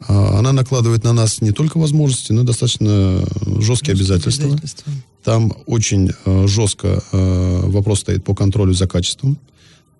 [0.00, 3.24] А, Она накладывает на нас не только возможности, но и достаточно
[3.58, 4.46] жесткие обязательства.
[4.46, 4.92] Обязательства.
[5.22, 9.38] Там очень э, жестко э, вопрос стоит по контролю за качеством.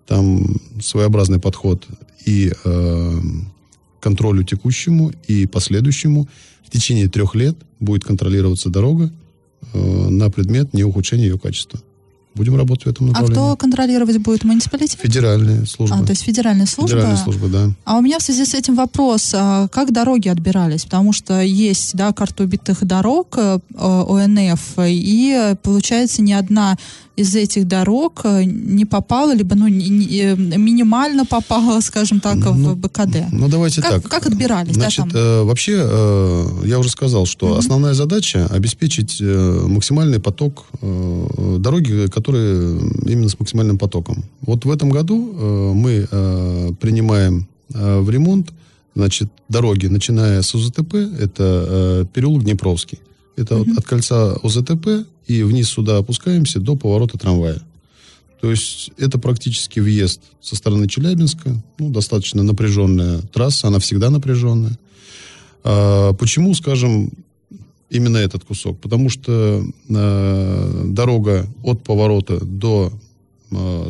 [0.05, 1.87] Там своеобразный подход
[2.25, 3.19] и э,
[4.01, 6.27] контролю текущему, и последующему.
[6.65, 9.11] В течение трех лет будет контролироваться дорога
[9.73, 11.79] на предмет неухудшения ее качества.
[12.35, 13.33] Будем работать в этом А направлении.
[13.33, 14.99] кто контролировать будет муниципалитет?
[14.99, 15.95] Федеральные службы.
[15.95, 16.97] А, то есть федеральная служба.
[16.97, 17.69] Федеральные службы, да.
[17.85, 20.85] А у меня в связи с этим вопрос, а как дороги отбирались?
[20.85, 26.77] Потому что есть, да, карта убитых дорог э, ОНФ, и э, получается ни одна
[27.15, 32.37] из этих дорог э, не попала, либо ну, не- не- э, минимально попала, скажем так,
[32.37, 33.27] в БКД.
[33.31, 34.07] Ну, давайте Как- так.
[34.11, 35.21] как отбирались, да, Значит, там?
[35.21, 42.07] э, вообще, э, я уже сказал, что основная задача обеспечить э, максимальный поток э, дороги,
[42.07, 44.23] которые именно с максимальным потоком.
[44.41, 48.49] Вот в этом году э, мы э, принимаем э, в ремонт,
[48.95, 52.99] значит, дороги, начиная с УЗТП, это э, переулок Днепровский.
[53.35, 57.61] Это вот от кольца УЗТП и вниз сюда опускаемся до поворота трамвая.
[58.41, 61.55] То есть это практически въезд со стороны Челябинска.
[61.79, 64.77] Ну, достаточно напряженная трасса, она всегда напряженная.
[65.63, 67.11] А, почему, скажем,
[67.89, 68.79] именно этот кусок?
[68.81, 72.91] Потому что э, дорога от поворота до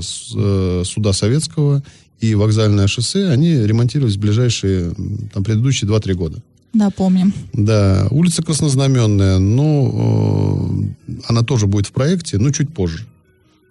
[0.02, 1.82] с- э, суда Советского
[2.20, 4.94] и вокзальное шоссе, они ремонтировались в ближайшие,
[5.34, 6.44] там, предыдущие 2-3 года.
[6.74, 7.34] Да, помним.
[7.54, 13.06] Да, улица Краснознаменная, но э, она тоже будет в проекте, но чуть позже.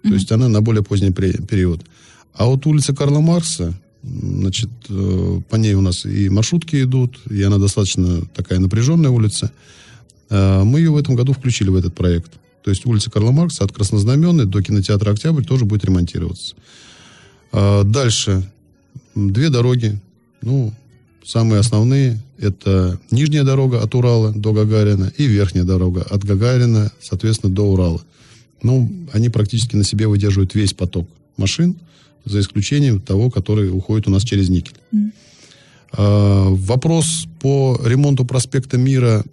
[0.03, 1.81] То есть она на более поздний период.
[2.33, 3.73] А вот улица Карла Маркса,
[4.03, 9.51] значит, э, по ней у нас и маршрутки идут, и она достаточно такая напряженная улица.
[10.29, 12.31] Э, мы ее в этом году включили в этот проект.
[12.63, 16.55] То есть улица Карла Маркса от Краснознаменной до кинотеатра «Октябрь» тоже будет ремонтироваться.
[17.51, 18.49] Дальше.
[19.13, 19.99] Две дороги.
[20.41, 20.73] Ну,
[21.25, 22.19] самые основные.
[22.37, 28.01] Это нижняя дорога от Урала до Гагарина и верхняя дорога от Гагарина, соответственно, до Урала.
[28.61, 31.07] Ну, они практически на себе выдерживают весь поток
[31.37, 31.75] машин,
[32.25, 34.75] за исключением того, который уходит у нас через никель.
[35.91, 39.23] А, Вопрос по ремонту проспекта Мира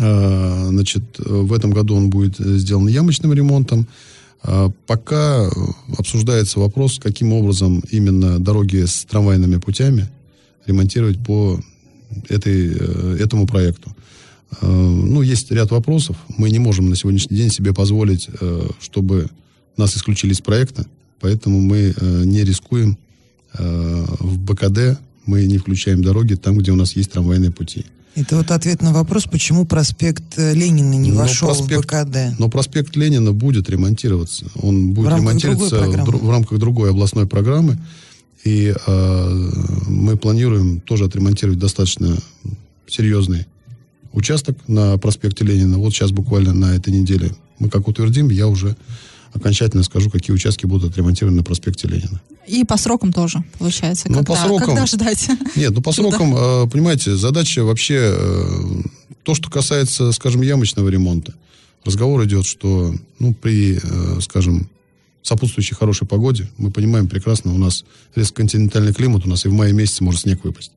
[0.00, 3.86] а, Значит, в этом году он будет сделан ямочным ремонтом.
[4.42, 5.50] А, Пока
[5.98, 10.08] обсуждается вопрос, каким образом именно дороги с трамвайными путями
[10.66, 11.60] ремонтировать по
[12.28, 13.94] этой, э, этому проекту.
[14.60, 16.16] Э, Ну, есть ряд вопросов.
[16.36, 19.28] Мы не можем на сегодняшний день себе позволить, э, чтобы
[19.76, 20.84] нас исключили из проекта,
[21.20, 21.94] поэтому мы
[22.24, 22.96] не рискуем
[23.58, 27.84] в БКД, мы не включаем дороги там, где у нас есть трамвайные пути.
[28.14, 32.38] Это вот ответ на вопрос, почему проспект Ленина не Но вошел проспект- в БКД.
[32.38, 34.46] Но проспект Ленина будет ремонтироваться.
[34.62, 37.78] Он будет В ремонтироваться в, в рамках другой областной программы.
[38.44, 39.50] И э,
[39.86, 42.16] мы планируем тоже отремонтировать достаточно
[42.88, 43.46] серьезный
[44.12, 45.78] участок на проспекте Ленина.
[45.78, 48.76] Вот сейчас буквально на этой неделе мы как утвердим, я уже
[49.32, 52.20] окончательно скажу, какие участки будут отремонтированы на проспекте Ленина.
[52.46, 54.08] И по срокам тоже, получается.
[54.08, 55.28] Ну, когда, по срокам- когда ждать?
[55.56, 58.82] Нет, ну по срокам, э, понимаете, задача вообще, э,
[59.22, 61.34] то, что касается, скажем, ямочного ремонта.
[61.84, 64.68] Разговор идет, что, ну, при, э, скажем,
[65.22, 69.52] сопутствующей хорошей погоде, мы понимаем прекрасно, у нас резко континентальный климат, у нас и в
[69.52, 70.72] мае месяце может снег выпасть.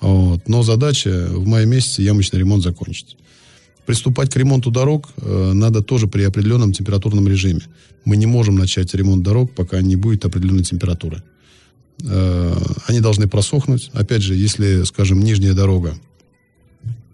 [0.00, 0.48] Вот.
[0.48, 3.16] Но задача в мае месяце ямочный ремонт закончить.
[3.86, 7.62] Приступать к ремонту дорог э, надо тоже при определенном температурном режиме.
[8.04, 11.22] Мы не можем начать ремонт дорог, пока не будет определенной температуры.
[12.04, 12.56] Э,
[12.86, 13.90] они должны просохнуть.
[13.92, 15.98] Опять же, если, скажем, нижняя дорога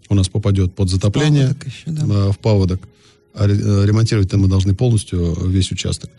[0.09, 2.05] у нас попадет под затопление Паводок еще, да.
[2.05, 2.81] э, в паводок,
[3.33, 6.09] а э, ремонтировать-то мы должны полностью весь участок.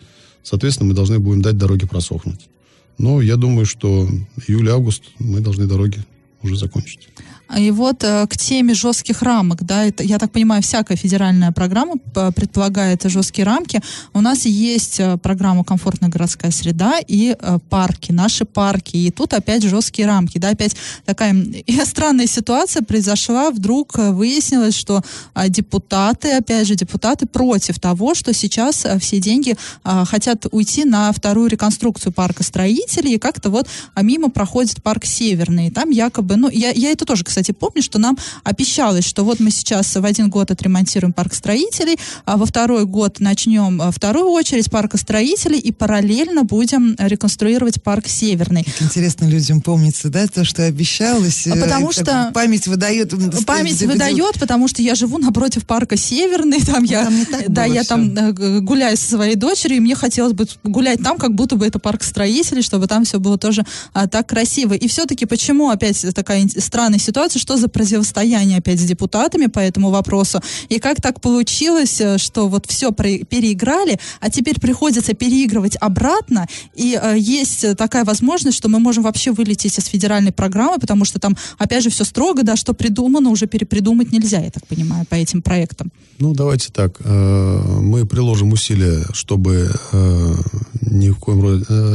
[0.43, 2.49] Соответственно, мы должны будем дать дороге просохнуть.
[2.97, 4.07] Но я думаю, что
[4.47, 6.03] июль-август мы должны дороги
[6.41, 7.09] уже закончить.
[7.57, 11.97] И вот э, к теме жестких рамок, да, это, я так понимаю, всякая федеральная программа
[11.97, 13.81] п- предполагает жесткие рамки.
[14.13, 18.97] У нас есть э, программа «Комфортная городская среда» и э, парки, наши парки.
[18.97, 20.75] И тут опять жесткие рамки, да, опять
[21.05, 21.35] такая
[21.85, 23.49] странная ситуация произошла.
[23.49, 25.01] Вдруг э, выяснилось, что
[25.33, 30.85] а, депутаты, опять же, депутаты против того, что сейчас э, все деньги а, хотят уйти
[30.85, 35.67] на вторую реконструкцию парка строителей, и как-то вот а, мимо проходит парк Северный.
[35.67, 39.39] И там якобы, ну, я, я это тоже, кстати, помню, что нам обещалось, что вот
[39.39, 44.29] мы сейчас в один год отремонтируем парк строителей, а во второй год начнем а, вторую
[44.29, 48.63] очередь парка строителей и параллельно будем реконструировать парк Северный.
[48.63, 51.47] Как интересно людям помнится, да, то, что обещалось.
[51.47, 53.13] А э, потому что- Память выдает.
[53.45, 57.13] Память выдает, потому что я живу напротив парка Северный, там я, там
[57.47, 57.89] да, я всё.
[57.89, 61.65] там э, гуляю со своей дочерью, и мне хотелось бы гулять там, как будто бы
[61.65, 64.73] это парк строителей, чтобы там все было тоже а, так красиво.
[64.73, 67.28] И все-таки почему опять такая странная ситуация?
[67.29, 72.17] Ситуацию, что за противостояние опять с депутатами по этому вопросу, и как так получилось, э,
[72.17, 78.69] что вот все переиграли, а теперь приходится переигрывать обратно, и э, есть такая возможность, что
[78.69, 82.55] мы можем вообще вылететь из федеральной программы, потому что там, опять же, все строго, да,
[82.55, 85.91] что придумано, уже перепридумать нельзя, я так понимаю, по этим проектам.
[86.19, 86.99] Ну, давайте так.
[87.03, 90.35] Э, мы приложим усилия, чтобы э,
[90.81, 91.39] ни в коем,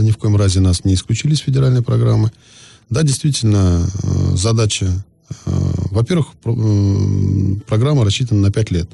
[0.05, 2.31] ни в коем разе нас не исключили из федеральной программы.
[2.91, 3.87] Да, действительно,
[4.35, 5.05] задача...
[5.47, 6.29] Во-первых,
[7.67, 8.91] программа рассчитана на 5 лет.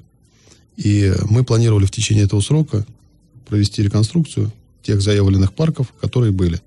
[0.76, 2.87] И мы планировали в течение этого срока
[3.47, 4.53] провести реконструкцию
[4.83, 6.61] тех заявленных парков, которые были.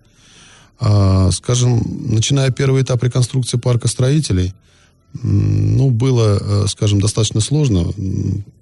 [0.80, 4.53] А, скажем, начиная первый этап реконструкции парка строителей,
[5.22, 7.93] ну, было, скажем, достаточно сложно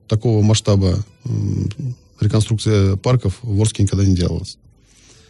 [0.07, 1.03] такого масштаба
[2.19, 4.57] реконструкция парков в Орске никогда не делалась.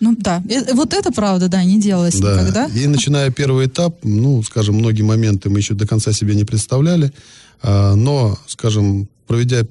[0.02, 2.34] Ну да, э, вот это правда, да, не делалось да.
[2.34, 2.66] никогда.
[2.66, 7.14] И начиная первый этап, ну, скажем, многие моменты мы еще до конца себе не представляли,
[7.62, 9.62] а, но, скажем, проведя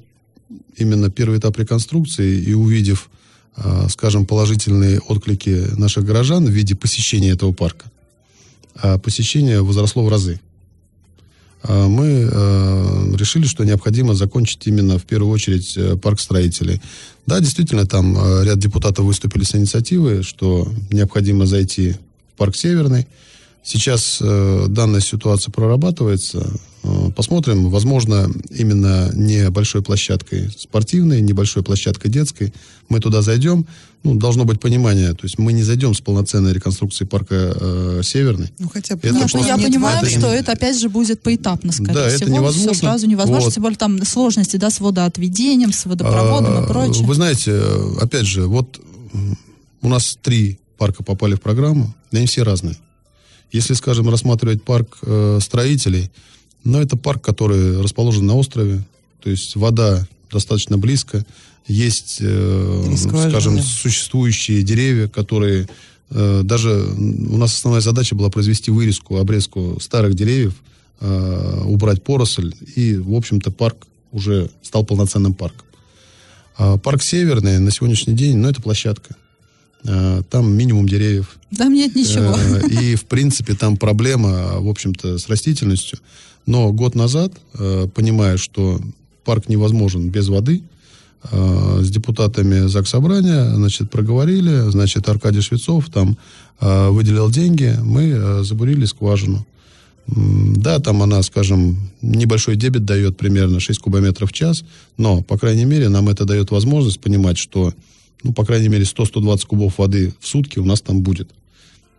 [0.77, 3.09] именно первый этап реконструкции и увидев,
[3.57, 7.91] а, скажем, положительные отклики наших горожан в виде посещения этого парка,
[8.75, 10.39] а посещение возросло в разы.
[11.63, 16.81] А, мы э, решили, что необходимо закончить именно в первую очередь э, парк строителей.
[17.25, 21.95] Да, действительно, там э, ряд депутатов выступили с инициативой, что необходимо зайти
[22.33, 23.07] в парк Северный.
[23.63, 26.51] Сейчас данная ситуация прорабатывается.
[27.15, 32.53] посмотрим, возможно, именно не большой площадкой спортивной, небольшой площадкой детской.
[32.89, 33.67] Мы туда зайдем
[34.03, 35.13] ну, должно быть понимание.
[35.13, 38.51] То есть мы не зайдем с полноценной реконструкцией парка э, Северный.
[38.57, 39.01] Ну, хотя бы.
[39.01, 42.23] Потому что я понимаю, что это опять же будет поэтапно, скорее да, всего.
[42.23, 42.73] это невозможно.
[42.73, 43.53] Все сразу невозможно, вот.
[43.53, 47.05] тем более там сложности, да, с водоотведением, с водопроводом а, и прочее.
[47.05, 47.61] Вы знаете,
[47.99, 48.81] опять же, вот
[49.81, 52.75] у нас три парка попали в программу, они все разные.
[53.51, 56.09] Если, скажем, рассматривать парк э, строителей,
[56.63, 58.83] ну, это парк, который расположен на острове,
[59.21, 61.25] то есть вода достаточно близко,
[61.67, 65.67] есть, э, скажем, существующие деревья, которые
[66.09, 70.55] э, даже у нас основная задача была произвести вырезку, обрезку старых деревьев,
[70.99, 75.65] э, убрать поросль, и, в общем-то, парк уже стал полноценным парком.
[76.57, 79.15] А парк Северный на сегодняшний день, ну, это площадка.
[79.87, 81.37] А, там минимум деревьев.
[81.57, 82.35] Там нет ничего.
[82.35, 85.99] Э, и, в принципе, там проблема, в общем-то, с растительностью.
[86.45, 88.79] Но год назад, э, понимая, что
[89.23, 90.63] парк невозможен без воды,
[91.29, 96.17] Э, с депутатами ЗАГС Собрания, значит, проговорили, значит, Аркадий Швецов там
[96.59, 99.45] э, выделил деньги, мы э, забурили скважину.
[100.07, 104.63] Да, там она, скажем, небольшой дебет дает примерно 6 кубометров в час,
[104.97, 107.71] но, по крайней мере, нам это дает возможность понимать, что,
[108.23, 111.29] ну, по крайней мере, 100-120 кубов воды в сутки у нас там будет.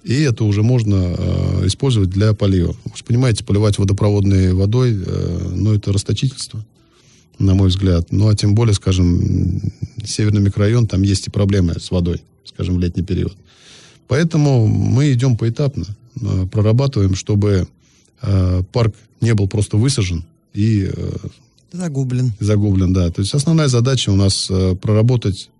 [0.04, 2.74] И это уже можно э, использовать для полива.
[2.84, 6.64] Вы же понимаете, поливать водопроводной водой, э, ну, это расточительство
[7.38, 8.08] на мой взгляд.
[8.10, 9.60] Ну, а тем более, скажем,
[10.04, 13.36] северный микрорайон, там есть и проблемы с водой, скажем, в летний период.
[14.08, 15.86] Поэтому мы идем поэтапно,
[16.20, 17.68] э, прорабатываем, чтобы
[18.22, 20.90] э, парк не был просто высажен и...
[20.92, 21.16] Э,
[21.72, 22.32] загублен.
[22.40, 23.10] Загублен, да.
[23.10, 25.50] То есть основная задача у нас э, проработать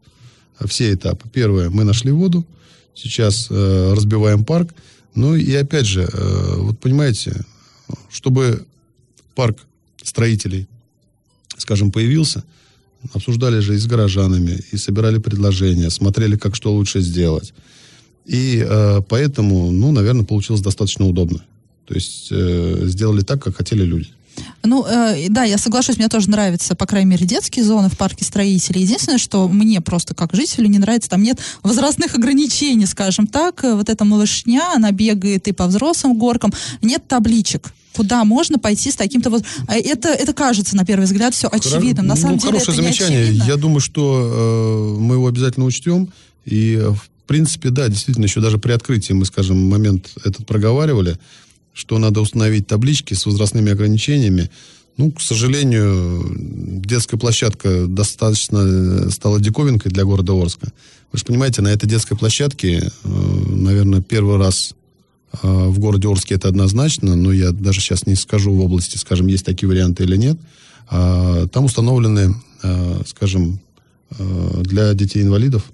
[0.67, 1.29] все этапы.
[1.29, 2.47] Первое, мы нашли воду,
[2.95, 4.75] сейчас э, разбиваем парк.
[5.15, 7.45] Ну и опять же, э, вот понимаете,
[8.11, 8.65] чтобы
[9.35, 9.59] парк
[10.03, 10.69] строителей
[11.63, 12.45] скажем, появился,
[13.13, 17.55] обсуждали же и с горожанами, и собирали предложения, смотрели, как что лучше сделать.
[18.27, 21.45] И э, поэтому, ну, наверное, получилось достаточно удобно.
[21.87, 24.09] То есть э, сделали так, как хотели люди.
[24.65, 28.25] Ну, э, да, я соглашусь, мне тоже нравятся, по крайней мере, детские зоны в парке
[28.25, 28.83] строителей.
[28.83, 33.63] Единственное, что мне просто как жителю не нравится, там нет возрастных ограничений, скажем так.
[33.63, 36.53] Вот эта малышня, она бегает и по взрослым горкам.
[36.81, 39.45] Нет табличек куда можно пойти с таким-то вот...
[39.67, 42.07] А это, это кажется, на первый взгляд, все очевидным.
[42.07, 43.33] На самом ну, деле хорошее это замечание.
[43.47, 46.09] Я думаю, что э, мы его обязательно учтем.
[46.45, 51.19] И, в принципе, да, действительно, еще даже при открытии мы, скажем, момент этот проговаривали,
[51.73, 54.51] что надо установить таблички с возрастными ограничениями.
[54.99, 56.37] Ну, к сожалению,
[56.85, 60.69] детская площадка достаточно э, стала диковинкой для города Орска.
[61.13, 64.75] Вы же понимаете, на этой детской площадке, э, наверное, первый раз
[65.43, 69.29] э, в городе Орске это однозначно, но я даже сейчас не скажу в области, скажем,
[69.29, 70.39] есть такие варианты или нет.
[70.91, 72.35] А, там установлены,
[73.07, 73.61] скажем,
[74.19, 75.73] для детей-инвалидов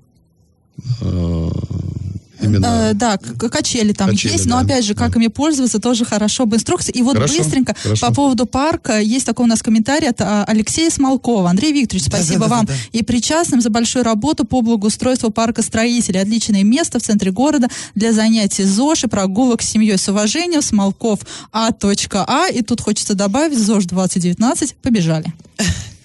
[2.41, 2.91] именно.
[2.91, 5.21] Э, да, качели там Качели, есть, но да, опять же, как да.
[5.21, 6.93] ими пользоваться, тоже хорошо бы инструкция.
[6.93, 8.07] И вот Хорошо, быстренько хорошо.
[8.07, 11.51] по поводу парка есть такой у нас комментарий от а, Алексея Смолкова.
[11.51, 12.73] Андрей Викторович, спасибо Да-да-да-да-да.
[12.73, 16.21] вам и причастным за большую работу по благоустройству парка строителей.
[16.21, 19.99] Отличное место в центре города для занятий ЗОЖ и прогулок с семьей.
[19.99, 21.21] С уважением, Смолков
[21.53, 22.49] А.А.
[22.49, 25.33] И тут хочется добавить, ЗОЖ 2019, побежали.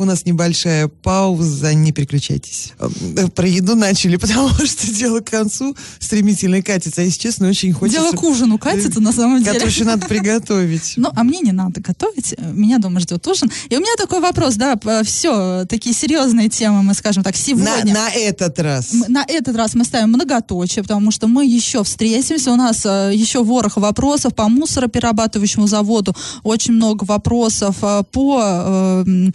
[0.00, 2.72] У нас небольшая пауза, не переключайтесь.
[2.80, 7.02] Э, Про еду начали, потому что дело к концу стремительно катится.
[7.02, 8.00] А если честно, очень хочется...
[8.00, 9.52] Дело к ужину катится на самом деле.
[9.52, 10.94] Который еще надо приготовить.
[11.00, 13.50] Ну, а мне не надо готовить, э, меня дома ждет ужин.
[13.68, 17.92] И у меня такой вопрос, да, все, такие серьезные темы, мы скажем так, На, сегодня.
[17.92, 18.92] на этот раз.
[19.08, 22.52] На этот раз мы ставим многоточие, потому что мы еще встретимся.
[22.52, 26.16] У нас э, еще ворох вопросов по мусороперерабатывающему заводу.
[26.42, 29.32] Очень много вопросов э, по э, м,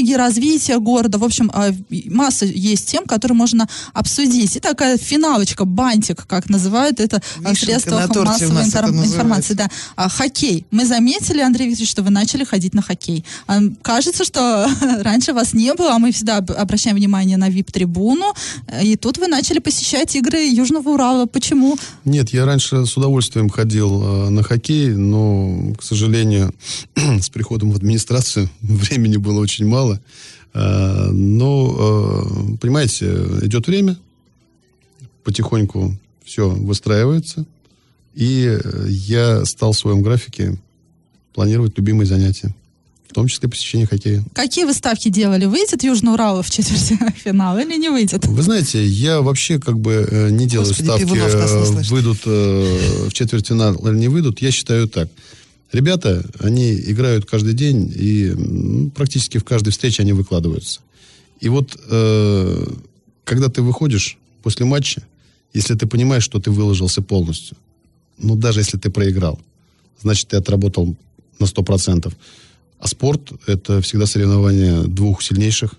[0.00, 1.18] стратегии развития города.
[1.18, 1.50] В общем,
[1.90, 4.56] и масса есть тем, которые можно обсудить.
[4.56, 9.06] И такая финалочка, бантик, как называют это в средствах на торте у массовой называется.
[9.14, 9.54] информации.
[9.54, 9.68] Да.
[9.96, 10.64] А, хоккей.
[10.70, 13.24] Мы заметили, Андрей Викторович, что вы начали ходить на хоккей.
[13.46, 14.68] А, кажется, что
[15.02, 18.32] раньше вас не было, а мы всегда об- обращаем внимание на VIP-трибуну.
[18.68, 21.26] Э, И тут вы начали посещать игры Южного Урала.
[21.26, 21.76] Почему?
[22.04, 26.54] Нет, я раньше с удовольствием ходил на хоккей, но, к сожалению,
[26.96, 29.89] с приходом в администрацию времени было очень мало.
[30.52, 33.06] Э, но, э, понимаете,
[33.42, 33.96] идет время,
[35.24, 37.46] потихоньку все выстраивается,
[38.14, 40.58] и я стал в своем графике
[41.34, 42.54] планировать любимые занятия,
[43.08, 44.24] в том числе посещение хоккея.
[44.34, 45.44] Какие вы ставки делали?
[45.46, 48.26] Выйдет Южный Урал в четвертьфинал или не выйдет?
[48.26, 53.08] Вы знаете, я вообще как бы э, не делаю Господи, ставки, не э, выйдут э,
[53.08, 54.40] в четвертьфинал или не выйдут.
[54.40, 55.08] Я считаю так.
[55.72, 60.80] Ребята, они играют каждый день, и м, практически в каждой встрече они выкладываются.
[61.40, 62.66] И вот, э,
[63.24, 65.02] когда ты выходишь после матча,
[65.52, 67.56] если ты понимаешь, что ты выложился полностью,
[68.18, 69.40] ну, даже если ты проиграл,
[70.02, 70.96] значит, ты отработал
[71.38, 72.12] на 100%.
[72.78, 75.74] А спорт– это всегда соревнование двух сильнейших.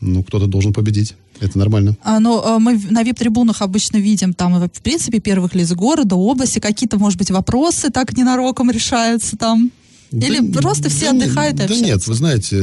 [0.00, 1.14] Ну, кто-то должен победить.
[1.40, 1.96] Это нормально.
[2.02, 6.58] А, ну, а, мы на вип-трибунах обычно видим там, в принципе, первых лиц города, области,
[6.58, 9.70] какие-то, может быть, вопросы так ненароком решаются там.
[10.10, 11.84] Или Да просто все да отдыхают и Да общаются?
[11.84, 12.58] нет, вы знаете,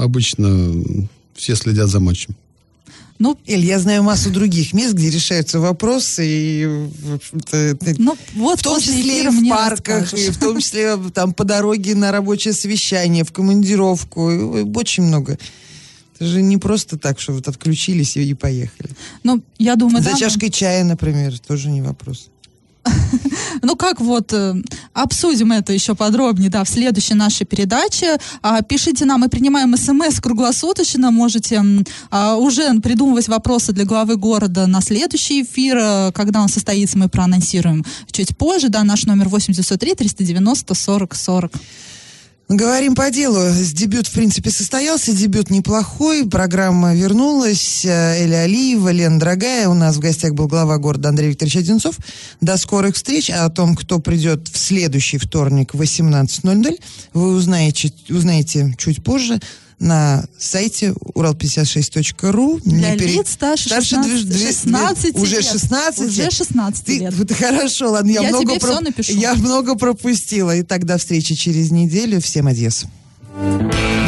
[0.00, 0.72] обычно
[1.34, 2.34] все следят за матчем.
[3.18, 8.58] Ну, Эль, я знаю массу других мест, где решаются вопросы, и, в общем-то, ну вот
[8.58, 12.52] в том числе и в парках, и в том числе там по дороге на рабочее
[12.54, 15.38] совещание, в командировку, и, и очень много.
[16.24, 18.88] Это же не просто так, что вот отключились и, поехали.
[19.24, 22.30] Ну, я думаю, За да, чашкой чая, например, тоже не вопрос.
[23.62, 24.54] Ну как вот, э,
[24.94, 28.16] обсудим это еще подробнее, да, в следующей нашей передаче.
[28.42, 31.62] А, пишите нам, мы принимаем смс круглосуточно, можете
[32.10, 37.08] а, уже придумывать вопросы для главы города на следующий эфир, э, когда он состоится, мы
[37.08, 41.52] проанонсируем чуть позже, да, наш номер 803 390 40 40.
[42.48, 43.40] Говорим по делу.
[43.72, 45.12] Дебют, в принципе, состоялся.
[45.12, 46.28] Дебют неплохой.
[46.28, 47.86] Программа вернулась.
[47.86, 49.66] Э, Эля Алиева, Лен Дорогая.
[49.68, 51.96] У нас в гостях был глава города Андрей Викторович Одинцов.
[52.42, 53.30] До скорых встреч.
[53.30, 56.78] А о том, кто придет в следующий вторник в 18.00,
[57.14, 59.40] вы узнаете, узнаете чуть позже
[59.78, 62.60] на сайте урал56.ру.
[62.64, 65.44] Для Не пере- лиц старше Старше 16, две- две- 16 Уже лет.
[65.44, 66.08] 16?
[66.08, 67.14] Уже 16 Ты- лет.
[67.18, 69.12] вот хорошо, ладно, я, Я много напишу.
[69.12, 70.54] Я много пропустила.
[70.56, 72.20] И тогда встречи через неделю.
[72.20, 72.84] Всем адьос.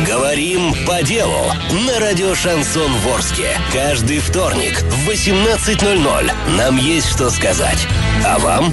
[0.07, 1.53] Говорим по делу
[1.87, 3.49] на радио Шансон Ворске.
[3.73, 7.79] Каждый вторник в 18.00 нам есть что сказать.
[8.25, 8.73] А вам?